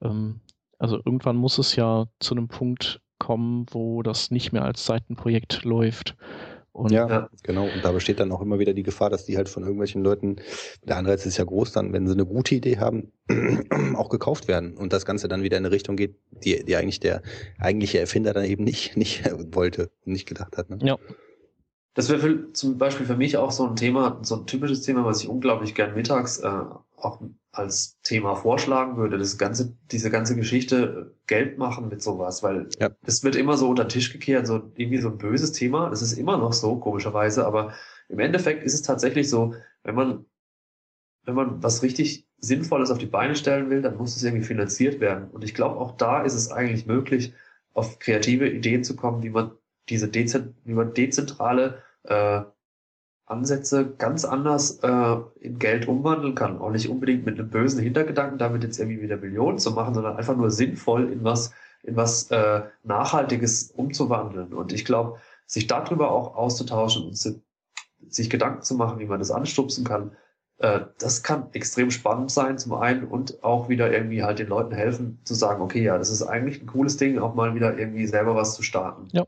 [0.03, 0.41] ähm,
[0.79, 5.65] also irgendwann muss es ja zu einem Punkt kommen, wo das nicht mehr als Seitenprojekt
[5.65, 6.17] läuft.
[6.79, 7.65] Und ja, ja, genau.
[7.65, 10.37] Und da besteht dann auch immer wieder die Gefahr, dass die halt von irgendwelchen Leuten,
[10.85, 13.11] der Anreiz ist ja groß, dann, wenn sie eine gute Idee haben,
[13.97, 17.01] auch gekauft werden und das Ganze dann wieder in eine Richtung geht, die, die eigentlich
[17.01, 17.23] der
[17.59, 20.71] eigentliche Erfinder dann eben nicht, nicht wollte und nicht gedacht hat.
[20.71, 20.79] Ne?
[20.83, 20.97] Ja.
[21.95, 25.21] Das wäre zum Beispiel für mich auch so ein Thema, so ein typisches Thema, was
[25.21, 26.49] ich unglaublich gern mittags äh,
[26.97, 27.21] auch
[27.59, 32.69] als Thema vorschlagen würde, das ganze, diese ganze Geschichte äh, Geld machen mit sowas, weil
[32.81, 32.91] ja.
[33.03, 35.91] es wird immer so unter den Tisch gekehrt, so irgendwie so ein böses Thema.
[35.91, 37.75] Das ist immer noch so, komischerweise, aber
[38.09, 40.25] im Endeffekt ist es tatsächlich so, wenn man,
[41.25, 45.01] wenn man was richtig Sinnvolles auf die Beine stellen will, dann muss es irgendwie finanziert
[45.01, 45.29] werden.
[45.31, 47.35] Und ich glaube, auch da ist es eigentlich möglich,
[47.75, 49.53] auf kreative Ideen zu kommen, wie man
[49.89, 52.43] diese Dezent wie man dezentrale äh,
[53.31, 56.59] Ansätze ganz anders äh, in Geld umwandeln kann.
[56.59, 60.17] Auch nicht unbedingt mit einem bösen Hintergedanken, damit jetzt irgendwie wieder Millionen zu machen, sondern
[60.17, 61.53] einfach nur sinnvoll in was,
[61.83, 64.53] in was äh, Nachhaltiges umzuwandeln.
[64.53, 67.43] Und ich glaube, sich darüber auch auszutauschen und zu,
[68.09, 70.13] sich Gedanken zu machen, wie man das anstupsen kann,
[70.59, 74.75] äh, das kann extrem spannend sein, zum einen, und auch wieder irgendwie halt den Leuten
[74.75, 78.07] helfen, zu sagen, okay, ja, das ist eigentlich ein cooles Ding, auch mal wieder irgendwie
[78.07, 79.09] selber was zu starten.
[79.13, 79.27] Ja.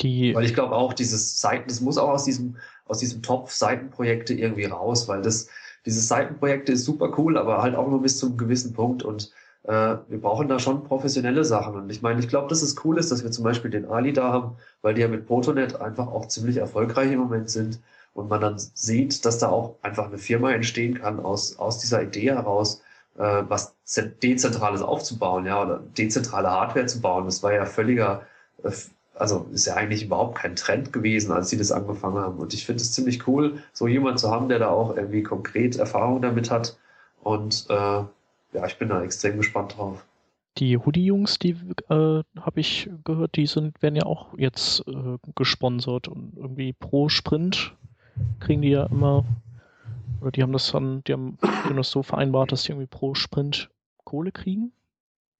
[0.00, 3.52] Die weil ich glaube auch, dieses Seiten, das muss auch aus diesem, aus diesem Topf
[3.52, 5.48] Seitenprojekte irgendwie raus, weil das,
[5.86, 9.32] dieses Seitenprojekte ist super cool, aber halt auch nur bis zu einem gewissen Punkt und
[9.66, 11.74] äh, wir brauchen da schon professionelle Sachen.
[11.74, 14.12] Und ich meine, ich glaube, dass es cool ist, dass wir zum Beispiel den Ali
[14.12, 17.80] da haben, weil die ja mit Protonet einfach auch ziemlich erfolgreich im Moment sind
[18.14, 22.02] und man dann sieht, dass da auch einfach eine Firma entstehen kann aus, aus dieser
[22.02, 22.82] Idee heraus,
[23.18, 23.74] äh, was
[24.22, 27.24] Dezentrales aufzubauen, ja, oder dezentrale Hardware zu bauen.
[27.24, 28.22] Das war ja völliger,
[28.62, 28.70] äh,
[29.18, 32.38] also ist ja eigentlich überhaupt kein Trend gewesen, als sie das angefangen haben.
[32.38, 35.76] Und ich finde es ziemlich cool, so jemand zu haben, der da auch irgendwie konkret
[35.76, 36.78] Erfahrung damit hat.
[37.22, 40.04] Und äh, ja, ich bin da extrem gespannt drauf.
[40.58, 41.50] Die Hoodie-Jungs, die
[41.90, 47.08] äh, habe ich gehört, die sind, werden ja auch jetzt äh, gesponsert und irgendwie pro
[47.08, 47.74] Sprint
[48.40, 49.24] kriegen die ja immer,
[50.22, 51.38] oder die haben das dann, die haben,
[51.74, 53.68] das so vereinbart, dass die irgendwie pro Sprint
[54.04, 54.72] Kohle kriegen.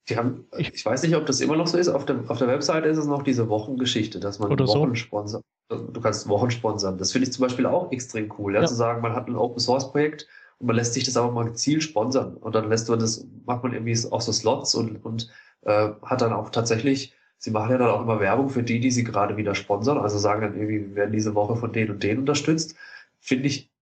[0.09, 1.89] Die haben, ich, ich, weiß nicht, ob das immer noch so ist.
[1.89, 4.95] Auf der, auf der Webseite ist es noch diese Wochengeschichte, dass man Oder Wochen so.
[4.95, 5.43] sponsern.
[5.69, 6.97] Du kannst Wochen sponsern.
[6.97, 8.67] Das finde ich zum Beispiel auch extrem cool, ja, ja.
[8.67, 10.29] zu sagen, man hat ein Open Source Projekt
[10.59, 12.37] und man lässt sich das aber mal gezielt sponsern.
[12.37, 15.29] Und dann lässt man das, macht man irgendwie auch so Slots und, und
[15.63, 18.93] äh, hat dann auch tatsächlich, sie machen ja dann auch immer Werbung für die, die
[18.93, 19.99] sie gerade wieder sponsern.
[19.99, 22.77] Also sagen dann irgendwie, wir werden diese Woche von denen und denen unterstützt.
[23.19, 23.73] Finde ich,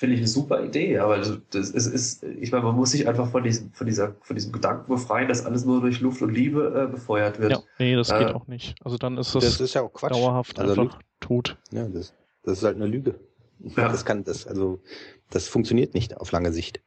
[0.00, 0.98] finde ich eine super Idee.
[0.98, 4.34] Aber das ist, ist, ich meine, man muss sich einfach von diesem, von dieser, von
[4.34, 7.52] diesem Gedanken befreien, dass alles nur durch Luft und Liebe äh, befeuert wird.
[7.52, 8.74] Ja, nee, das äh, geht auch nicht.
[8.82, 10.12] Also dann ist das, das ist ja auch Quatsch.
[10.12, 11.58] dauerhaft also einfach tot.
[11.70, 13.20] Ja, das, das ist halt eine Lüge.
[13.58, 13.88] Ja.
[13.88, 14.80] Das kann, das, also,
[15.28, 16.80] das funktioniert nicht auf lange Sicht.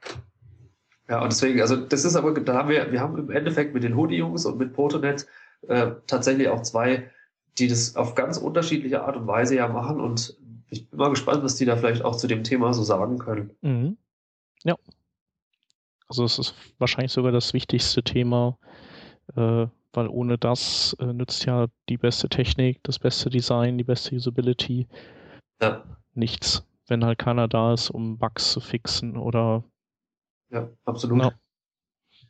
[1.08, 3.84] Ja, und deswegen, also das ist aber, da haben wir, wir haben im Endeffekt mit
[3.84, 5.28] den Hoodie-Jungs und mit Protonet
[5.68, 7.12] äh, tatsächlich auch zwei,
[7.60, 10.36] die das auf ganz unterschiedliche Art und Weise ja machen und
[10.74, 13.52] ich bin mal gespannt, was die da vielleicht auch zu dem Thema so sagen können.
[13.62, 13.98] Mhm.
[14.64, 14.76] Ja.
[16.08, 18.58] Also es ist wahrscheinlich sogar das wichtigste Thema,
[19.36, 24.16] äh, weil ohne das äh, nützt ja die beste Technik, das beste Design, die beste
[24.16, 24.88] Usability
[25.62, 25.84] ja.
[26.14, 29.64] nichts, wenn halt keiner da ist, um Bugs zu fixen oder
[30.50, 31.22] ja, absolut.
[31.22, 31.32] Ja.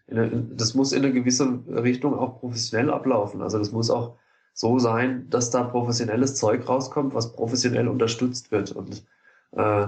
[0.07, 3.41] Das muss in eine gewisse Richtung auch professionell ablaufen.
[3.41, 4.17] Also das muss auch
[4.54, 8.72] so sein, dass da professionelles Zeug rauskommt, was professionell unterstützt wird.
[8.72, 9.06] Und
[9.51, 9.88] äh,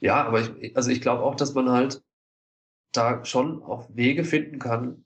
[0.00, 2.02] ja, aber ich, also ich glaube auch, dass man halt
[2.92, 5.04] da schon auch Wege finden kann,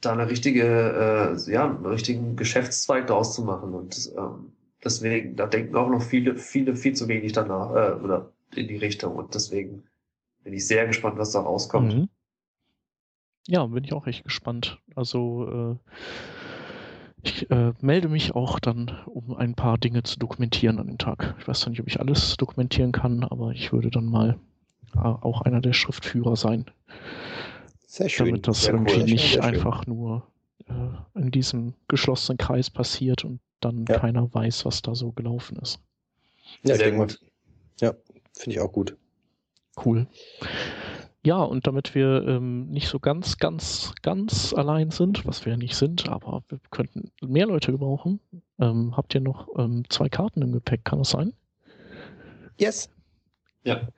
[0.00, 3.74] da eine richtige, äh, ja, einen richtigen Geschäftszweig draus zu machen.
[3.74, 4.52] Und ähm,
[4.84, 8.76] deswegen, da denken auch noch viele, viele viel zu wenig danach äh, oder in die
[8.76, 9.16] Richtung.
[9.16, 9.84] Und deswegen
[10.44, 11.94] bin ich sehr gespannt, was da rauskommt.
[11.94, 12.08] Mhm.
[13.48, 14.80] Ja, bin ich auch echt gespannt.
[14.94, 15.90] Also äh,
[17.22, 21.34] ich äh, melde mich auch dann, um ein paar Dinge zu dokumentieren an dem Tag.
[21.40, 24.38] Ich weiß zwar nicht, ob ich alles dokumentieren kann, aber ich würde dann mal
[24.94, 26.66] äh, auch einer der Schriftführer sein.
[27.86, 28.26] Sehr schön.
[28.26, 29.04] Damit das sehr irgendwie cool.
[29.04, 30.26] nicht einfach nur
[30.68, 33.98] äh, in diesem geschlossenen Kreis passiert und dann Ja.
[33.98, 35.80] keiner weiß, was da so gelaufen ist.
[36.62, 37.18] Ja, Sehr gut.
[37.80, 37.94] Ja,
[38.36, 38.96] finde ich auch gut.
[39.84, 40.06] Cool.
[41.24, 45.56] Ja, und damit wir ähm, nicht so ganz, ganz, ganz allein sind, was wir ja
[45.56, 48.20] nicht sind, aber wir könnten mehr Leute gebrauchen,
[48.60, 51.32] ähm, habt ihr noch ähm, zwei Karten im Gepäck, kann das sein?
[52.58, 52.88] Yes,
[53.64, 53.88] Ja,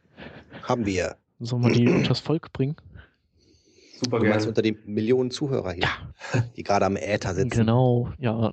[0.62, 1.16] haben wir.
[1.40, 2.76] Sollen wir die unters Volk bringen?
[4.00, 5.88] super Du meinst unter den Millionen Zuhörer hier,
[6.56, 7.50] die gerade am Äther sitzen.
[7.50, 8.50] Genau, ja.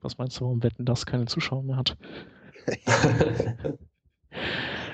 [0.00, 1.96] Was meinst du, warum Wetten das keine Zuschauer mehr hat?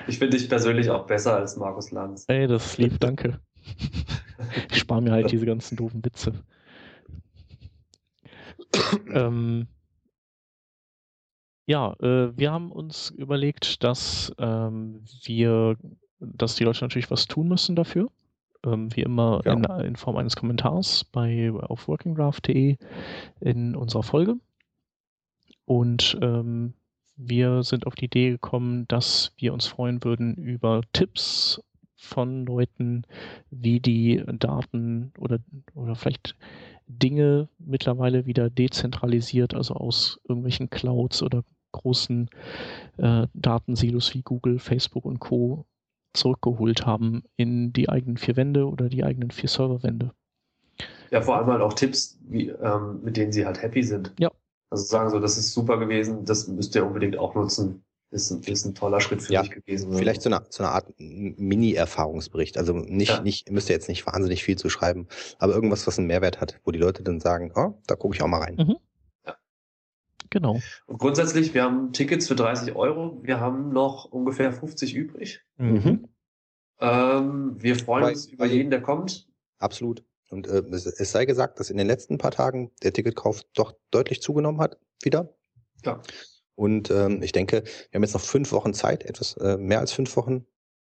[0.07, 2.25] ich finde dich persönlich auch besser als Markus Lanz.
[2.27, 3.39] Ey, das ist lieb, danke.
[4.71, 6.33] Ich spare mir halt diese ganzen doofen Witze.
[9.13, 9.67] ähm,
[11.67, 15.77] ja, äh, wir haben uns überlegt, dass ähm, wir,
[16.19, 18.09] dass die Leute natürlich was tun müssen dafür.
[18.65, 19.53] Ähm, wie immer Ja.
[19.53, 22.77] in, in Form eines Kommentars bei auf workingdraft.de
[23.39, 24.35] in unserer Folge.
[25.65, 26.73] Und ähm,
[27.15, 31.61] wir sind auf die Idee gekommen, dass wir uns freuen würden über Tipps
[31.95, 33.03] von Leuten,
[33.49, 35.39] wie die Daten oder,
[35.73, 36.35] oder vielleicht
[36.87, 42.29] Dinge mittlerweile wieder dezentralisiert, also aus irgendwelchen Clouds oder großen
[42.97, 45.65] äh, Datensilos wie Google, Facebook und Co.
[46.13, 50.11] zurückgeholt haben in die eigenen vier Wände oder die eigenen vier Serverwände.
[51.11, 54.13] Ja, vor allem halt auch Tipps, wie, ähm, mit denen sie halt happy sind.
[54.19, 54.31] Ja.
[54.69, 57.83] Also sagen so, das ist super gewesen, das müsst ihr unbedingt auch nutzen.
[58.11, 59.91] Ist ein, ist ein toller Schritt für Ja, mich gewesen.
[59.93, 62.57] Vielleicht so eine, so eine Art Mini-Erfahrungsbericht.
[62.57, 63.21] Also nicht, Ja.
[63.21, 65.07] nicht, ihr müsst ja jetzt nicht wahnsinnig viel zu schreiben,
[65.39, 68.21] aber irgendwas, was einen Mehrwert hat, wo die Leute dann sagen, oh, da gucke ich
[68.21, 68.55] auch mal rein.
[68.55, 68.75] Mhm.
[70.29, 70.59] Genau.
[70.85, 73.19] Und grundsätzlich, wir haben Tickets für 30 Euro.
[73.21, 75.41] Wir haben noch ungefähr 50 übrig.
[75.57, 76.07] Mhm.
[76.79, 79.27] Ähm, wir freuen Bei- uns über jeden, der kommt.
[79.59, 80.03] Absolut.
[80.29, 83.73] Und äh, es, es sei gesagt, dass in den letzten paar Tagen der Ticketkauf doch
[83.91, 85.35] deutlich zugenommen hat, wieder.
[85.83, 86.01] Ja.
[86.55, 89.91] Und ähm, ich denke, wir haben jetzt noch fünf Wochen Zeit, etwas äh, mehr als
[89.91, 90.45] fünf Wochen,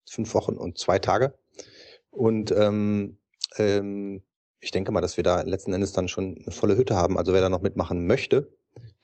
[0.10, 1.38] fünf Wochen und zwei Tage.
[2.10, 3.20] Und ähm,
[3.58, 4.24] ähm,
[4.60, 7.18] ich denke mal, dass wir da letzten Endes dann schon eine volle Hütte haben.
[7.18, 8.52] Also wer da noch mitmachen möchte,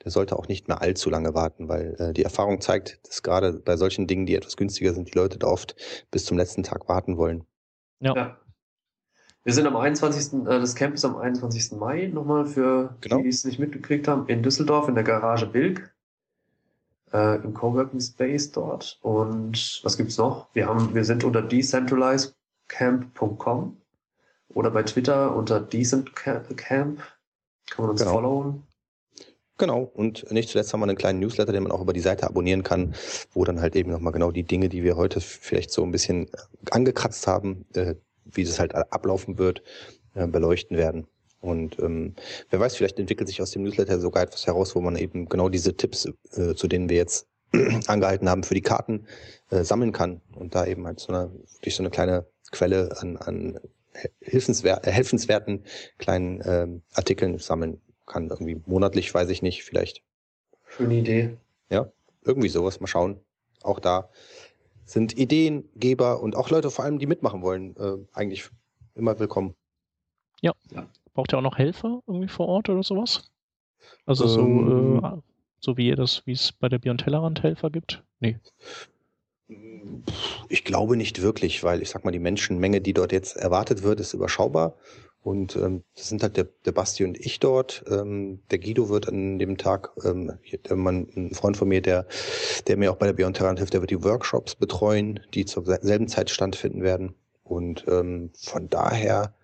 [0.02, 3.52] der sollte auch nicht mehr allzu lange warten, weil äh, die Erfahrung zeigt, dass gerade
[3.52, 5.76] bei solchen Dingen, die etwas günstiger sind, die Leute da oft
[6.10, 7.44] bis zum letzten Tag warten wollen.
[8.00, 8.14] Ja.
[8.14, 8.40] ja.
[9.44, 10.46] Wir sind am 21.
[10.46, 11.72] Äh, das Camp ist am 21.
[11.72, 13.18] Mai nochmal für genau.
[13.18, 15.92] die, die es nicht mitgekriegt haben, in Düsseldorf in der Garage Bilk.
[17.12, 18.98] Äh, Im Coworking Space dort.
[19.02, 20.48] Und was gibt's noch?
[20.54, 23.76] Wir haben, wir sind unter decentralizedcamp.com
[24.48, 27.02] oder bei Twitter unter decentcamp.
[27.70, 28.14] Kann man uns genau.
[28.14, 28.64] followen.
[29.56, 32.26] Genau, und nicht zuletzt haben wir einen kleinen Newsletter, den man auch über die Seite
[32.26, 32.96] abonnieren kann,
[33.32, 36.28] wo dann halt eben nochmal genau die Dinge, die wir heute vielleicht so ein bisschen
[36.70, 39.62] angekratzt haben, äh, wie das halt ablaufen wird,
[40.14, 41.06] äh, beleuchten werden.
[41.40, 42.14] Und ähm,
[42.48, 45.50] wer weiß, vielleicht entwickelt sich aus dem Newsletter sogar etwas heraus, wo man eben genau
[45.50, 47.28] diese Tipps, äh, zu denen wir jetzt
[47.86, 49.06] angehalten haben, für die Karten
[49.50, 51.30] äh, sammeln kann und da eben halt so eine,
[51.62, 53.60] durch so eine kleine Quelle an, an
[54.20, 55.64] hilfenswer helfenswerten
[55.98, 58.28] kleinen äh, Artikeln sammeln kann.
[58.30, 60.02] Irgendwie monatlich, weiß ich nicht, vielleicht.
[60.66, 61.36] Schöne Idee.
[61.70, 61.92] Ja,
[62.24, 62.80] irgendwie sowas.
[62.80, 63.20] Mal schauen.
[63.62, 64.10] Auch da
[64.84, 68.50] sind Ideengeber und auch Leute vor allem, die mitmachen wollen, äh, eigentlich
[68.94, 69.54] immer willkommen.
[70.40, 70.52] Ja.
[70.70, 70.86] ja.
[71.14, 73.30] Braucht ihr auch noch Helfer irgendwie vor Ort oder sowas?
[74.06, 75.22] Also so, ähm, äh,
[75.60, 78.02] so wie ihr das, wie es bei der Beyond Tellerrand Helfer gibt?
[78.20, 78.38] Nee.
[80.48, 84.00] Ich glaube nicht wirklich, weil ich sag mal, die Menschenmenge, die dort jetzt erwartet wird,
[84.00, 84.76] ist überschaubar.
[85.24, 87.82] Und ähm, das sind halt der, der Basti und ich dort.
[87.90, 90.32] Ähm, der Guido wird an dem Tag, ähm,
[90.68, 92.06] der Mann, ein Freund von mir, der,
[92.66, 95.64] der mir auch bei der Beyond Terran hilft, der wird die Workshops betreuen, die zur
[95.64, 97.14] selben Zeit stattfinden werden.
[97.42, 99.34] Und ähm, von daher,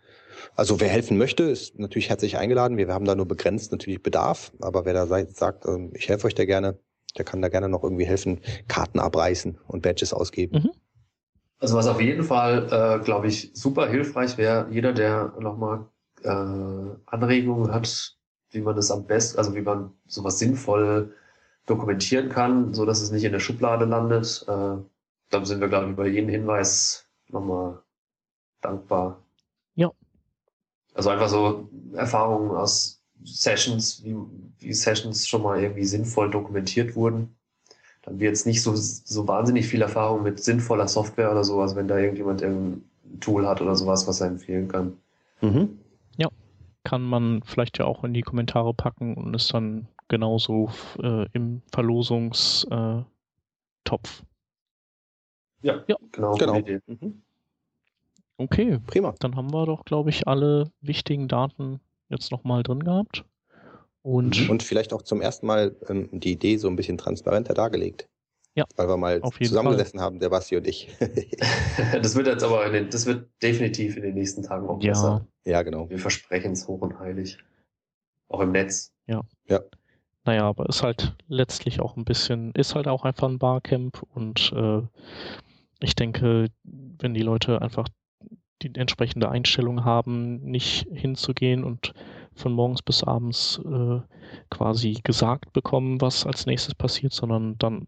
[0.54, 2.76] also wer helfen möchte, ist natürlich herzlich eingeladen.
[2.76, 6.34] Wir, haben da nur begrenzt natürlich Bedarf, aber wer da sagt, ähm, ich helfe euch
[6.34, 6.78] da gerne,
[7.16, 10.58] der kann da gerne noch irgendwie helfen, Karten abreißen und Badges ausgeben.
[10.58, 10.70] Mhm.
[11.61, 15.86] Also was auf jeden Fall, äh, glaube ich, super hilfreich wäre, jeder, der nochmal
[16.22, 16.28] äh,
[17.06, 18.16] Anregungen hat,
[18.50, 21.14] wie man das am besten, also wie man sowas sinnvoll
[21.66, 24.44] dokumentieren kann, so dass es nicht in der Schublade landet.
[24.48, 24.76] Äh,
[25.28, 27.82] dann sind wir, glaube ich, über jeden Hinweis nochmal
[28.62, 29.22] dankbar.
[29.74, 29.92] Ja.
[30.94, 34.16] Also einfach so Erfahrungen aus Sessions, wie,
[34.61, 37.36] wie Sessions schon mal irgendwie sinnvoll dokumentiert wurden
[38.03, 41.76] dann haben wir jetzt nicht so, so wahnsinnig viel Erfahrung mit sinnvoller Software oder sowas,
[41.76, 42.84] wenn da irgendjemand ein
[43.20, 44.96] Tool hat oder sowas, was er empfehlen kann.
[45.40, 45.78] Mhm.
[46.16, 46.28] Ja,
[46.84, 50.70] kann man vielleicht ja auch in die Kommentare packen und ist dann genauso
[51.03, 53.05] äh, im Verlosungstopf.
[55.62, 56.36] ja, ja, genau.
[56.36, 56.61] genau.
[56.86, 57.22] Mhm.
[58.38, 59.14] Okay, prima.
[59.20, 63.26] Dann haben wir doch, glaube ich, alle wichtigen Daten jetzt nochmal drin gehabt.
[64.03, 68.09] Und, und vielleicht auch zum ersten Mal ähm, die Idee so ein bisschen transparenter dargelegt.
[68.55, 68.64] Ja.
[68.76, 70.07] Weil wir mal zusammengesessen Fall.
[70.07, 70.88] haben, der Basti und ich.
[72.03, 74.92] das wird jetzt aber, den, das wird definitiv in den nächsten Tagen auch ja.
[74.92, 75.26] besser.
[75.44, 75.88] Ja, genau.
[75.88, 77.38] Wir versprechen es hoch und heilig.
[78.28, 78.92] Auch im Netz.
[79.07, 79.22] Ja.
[79.46, 79.61] Ja.
[80.24, 84.53] Naja, aber ist halt letztlich auch ein bisschen, ist halt auch einfach ein Barcamp und
[84.55, 84.82] äh,
[85.80, 87.88] ich denke, wenn die Leute einfach
[88.62, 91.94] die entsprechende Einstellung haben, nicht hinzugehen und
[92.34, 94.00] von morgens bis abends äh,
[94.50, 97.86] quasi gesagt bekommen, was als nächstes passiert, sondern dann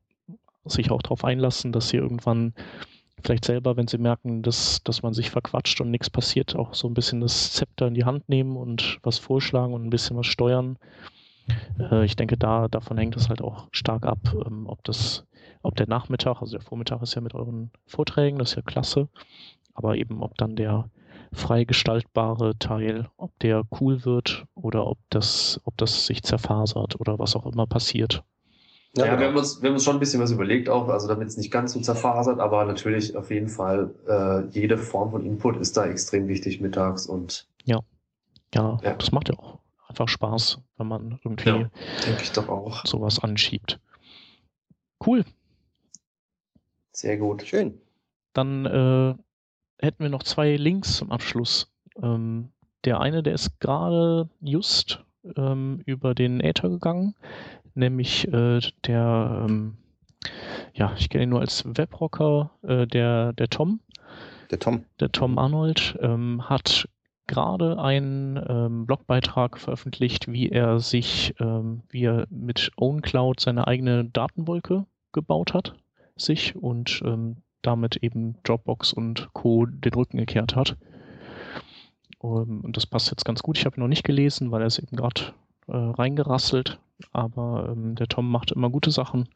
[0.64, 2.54] sich auch darauf einlassen, dass sie irgendwann
[3.22, 6.88] vielleicht selber, wenn sie merken, dass, dass man sich verquatscht und nichts passiert, auch so
[6.88, 10.26] ein bisschen das Zepter in die Hand nehmen und was vorschlagen und ein bisschen was
[10.26, 10.78] steuern.
[11.78, 15.24] Äh, ich denke, da davon hängt es halt auch stark ab, ähm, ob das,
[15.62, 19.08] ob der Nachmittag, also der Vormittag ist ja mit euren Vorträgen, das ist ja klasse,
[19.74, 20.90] aber eben ob dann der
[21.32, 27.18] frei gestaltbare Teil, ob der cool wird oder ob das, ob das sich zerfasert oder
[27.18, 28.22] was auch immer passiert.
[28.96, 31.08] Ja, ja wir, haben uns, wir haben uns schon ein bisschen was überlegt auch, also
[31.08, 35.24] damit es nicht ganz so zerfasert, aber natürlich auf jeden Fall äh, jede Form von
[35.24, 37.80] Input ist da extrem wichtig mittags und ja,
[38.54, 38.94] ja, ja.
[38.94, 39.58] das macht ja auch
[39.88, 41.70] einfach Spaß, wenn man irgendwie ja,
[42.06, 42.84] denke ich doch auch.
[42.84, 43.80] sowas anschiebt.
[45.04, 45.24] Cool.
[46.92, 47.42] Sehr gut.
[47.42, 47.80] Schön.
[48.34, 49.14] Dann äh,
[49.82, 51.72] hätten wir noch zwei Links zum Abschluss.
[52.02, 52.50] Ähm,
[52.84, 55.04] der eine, der ist gerade just
[55.36, 57.14] ähm, über den Äther gegangen,
[57.74, 59.76] nämlich äh, der, ähm,
[60.74, 63.80] ja, ich kenne ihn nur als Webrocker, äh, der, der Tom.
[64.50, 64.84] Der Tom.
[65.00, 66.88] Der Tom Arnold ähm, hat
[67.26, 74.04] gerade einen ähm, Blogbeitrag veröffentlicht, wie er sich, ähm, wie er mit OwnCloud seine eigene
[74.04, 75.74] Datenwolke gebaut hat,
[76.16, 79.66] sich und ähm, damit eben Dropbox und Co.
[79.66, 80.76] den Rücken gekehrt hat.
[82.22, 83.58] Ähm, und das passt jetzt ganz gut.
[83.58, 85.32] Ich habe ihn noch nicht gelesen, weil er ist eben gerade
[85.68, 86.78] äh, reingerasselt.
[87.12, 89.28] Aber ähm, der Tom macht immer gute Sachen.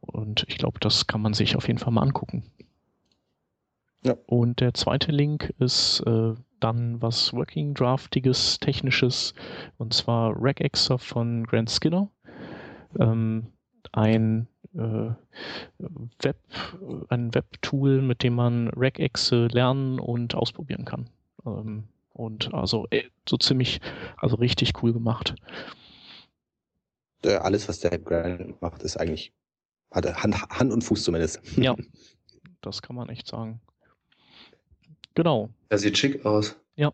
[0.00, 2.44] Und ich glaube, das kann man sich auf jeden Fall mal angucken.
[4.04, 4.14] Ja.
[4.26, 9.34] Und der zweite Link ist, äh, dann was Working Draftiges, Technisches,
[9.76, 12.10] und zwar Regexer von Grant Skinner.
[12.98, 13.48] Ähm,
[13.92, 15.10] ein äh,
[16.22, 16.36] Web,
[17.08, 21.10] ein Web-Tool, mit dem man Regexe lernen und ausprobieren kann.
[21.46, 23.80] Ähm, und also äh, so ziemlich,
[24.16, 25.34] also richtig cool gemacht.
[27.24, 29.32] Alles, was der Grant macht, ist eigentlich,
[29.90, 31.40] hat Hand, Hand und Fuß zumindest.
[31.56, 31.74] Ja,
[32.60, 33.60] das kann man echt sagen.
[35.14, 35.50] Genau.
[35.68, 36.56] Er sieht schick aus.
[36.76, 36.92] Ja.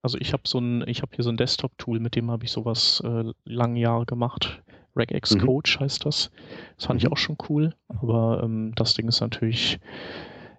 [0.00, 2.50] Also ich habe so ein, ich habe hier so ein Desktop-Tool, mit dem habe ich
[2.50, 4.62] sowas äh, lange Jahre gemacht.
[4.96, 5.40] Regex mhm.
[5.40, 6.30] Coach heißt das.
[6.76, 7.06] Das fand mhm.
[7.06, 9.80] ich auch schon cool, aber ähm, das Ding ist natürlich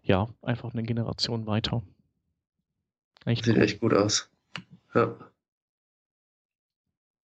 [0.04, 1.82] ja einfach eine Generation weiter.
[3.26, 3.62] Echt Sieht cool.
[3.64, 4.30] echt gut aus.
[4.94, 5.16] Ja.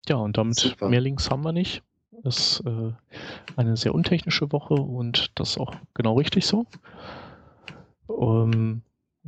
[0.08, 0.90] Ja, und damit Super.
[0.90, 1.84] mehr Links haben wir nicht.
[2.24, 2.94] Ist äh,
[3.56, 6.66] eine sehr untechnische Woche und das ist auch genau richtig so.
[8.10, 8.82] Ähm,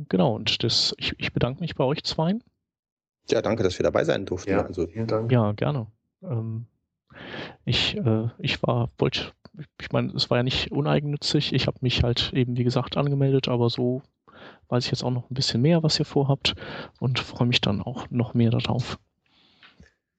[0.08, 2.42] genau, und das, ich, ich bedanke mich bei euch zweien.
[3.28, 4.50] Ja, danke, dass wir dabei sein durften.
[4.50, 5.30] Ja, also, vielen Dank.
[5.30, 5.86] Ja, gerne.
[6.22, 6.66] Ähm,
[7.64, 9.32] ich, äh, ich war, wollte,
[9.80, 11.52] ich meine, es war ja nicht uneigennützig.
[11.52, 14.02] Ich habe mich halt eben, wie gesagt, angemeldet, aber so
[14.68, 16.54] weiß ich jetzt auch noch ein bisschen mehr, was ihr vorhabt
[16.98, 18.98] und freue mich dann auch noch mehr darauf.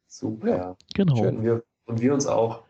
[0.07, 0.77] Super.
[0.93, 1.15] Genau.
[1.15, 1.43] Schön.
[1.43, 2.63] Wir, und wir uns auch.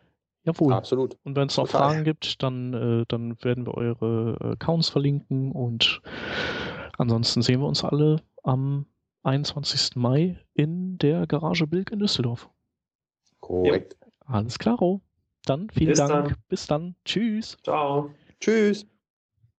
[0.43, 0.73] Jawohl.
[0.73, 1.17] Absolut.
[1.23, 1.89] Und wenn es noch Total.
[1.89, 6.01] Fragen gibt, dann, äh, dann werden wir eure äh, Accounts verlinken und
[6.97, 8.85] ansonsten sehen wir uns alle am
[9.23, 9.95] 21.
[9.95, 12.49] Mai in der Garage Bilk in Düsseldorf.
[13.39, 13.97] Korrekt.
[13.99, 14.00] Ja.
[14.31, 14.77] Alles klar.
[15.45, 16.29] Dann vielen Bis Dank.
[16.29, 16.35] Dann.
[16.47, 16.95] Bis dann.
[17.05, 17.57] Tschüss.
[17.63, 18.09] Ciao.
[18.39, 18.85] Tschüss.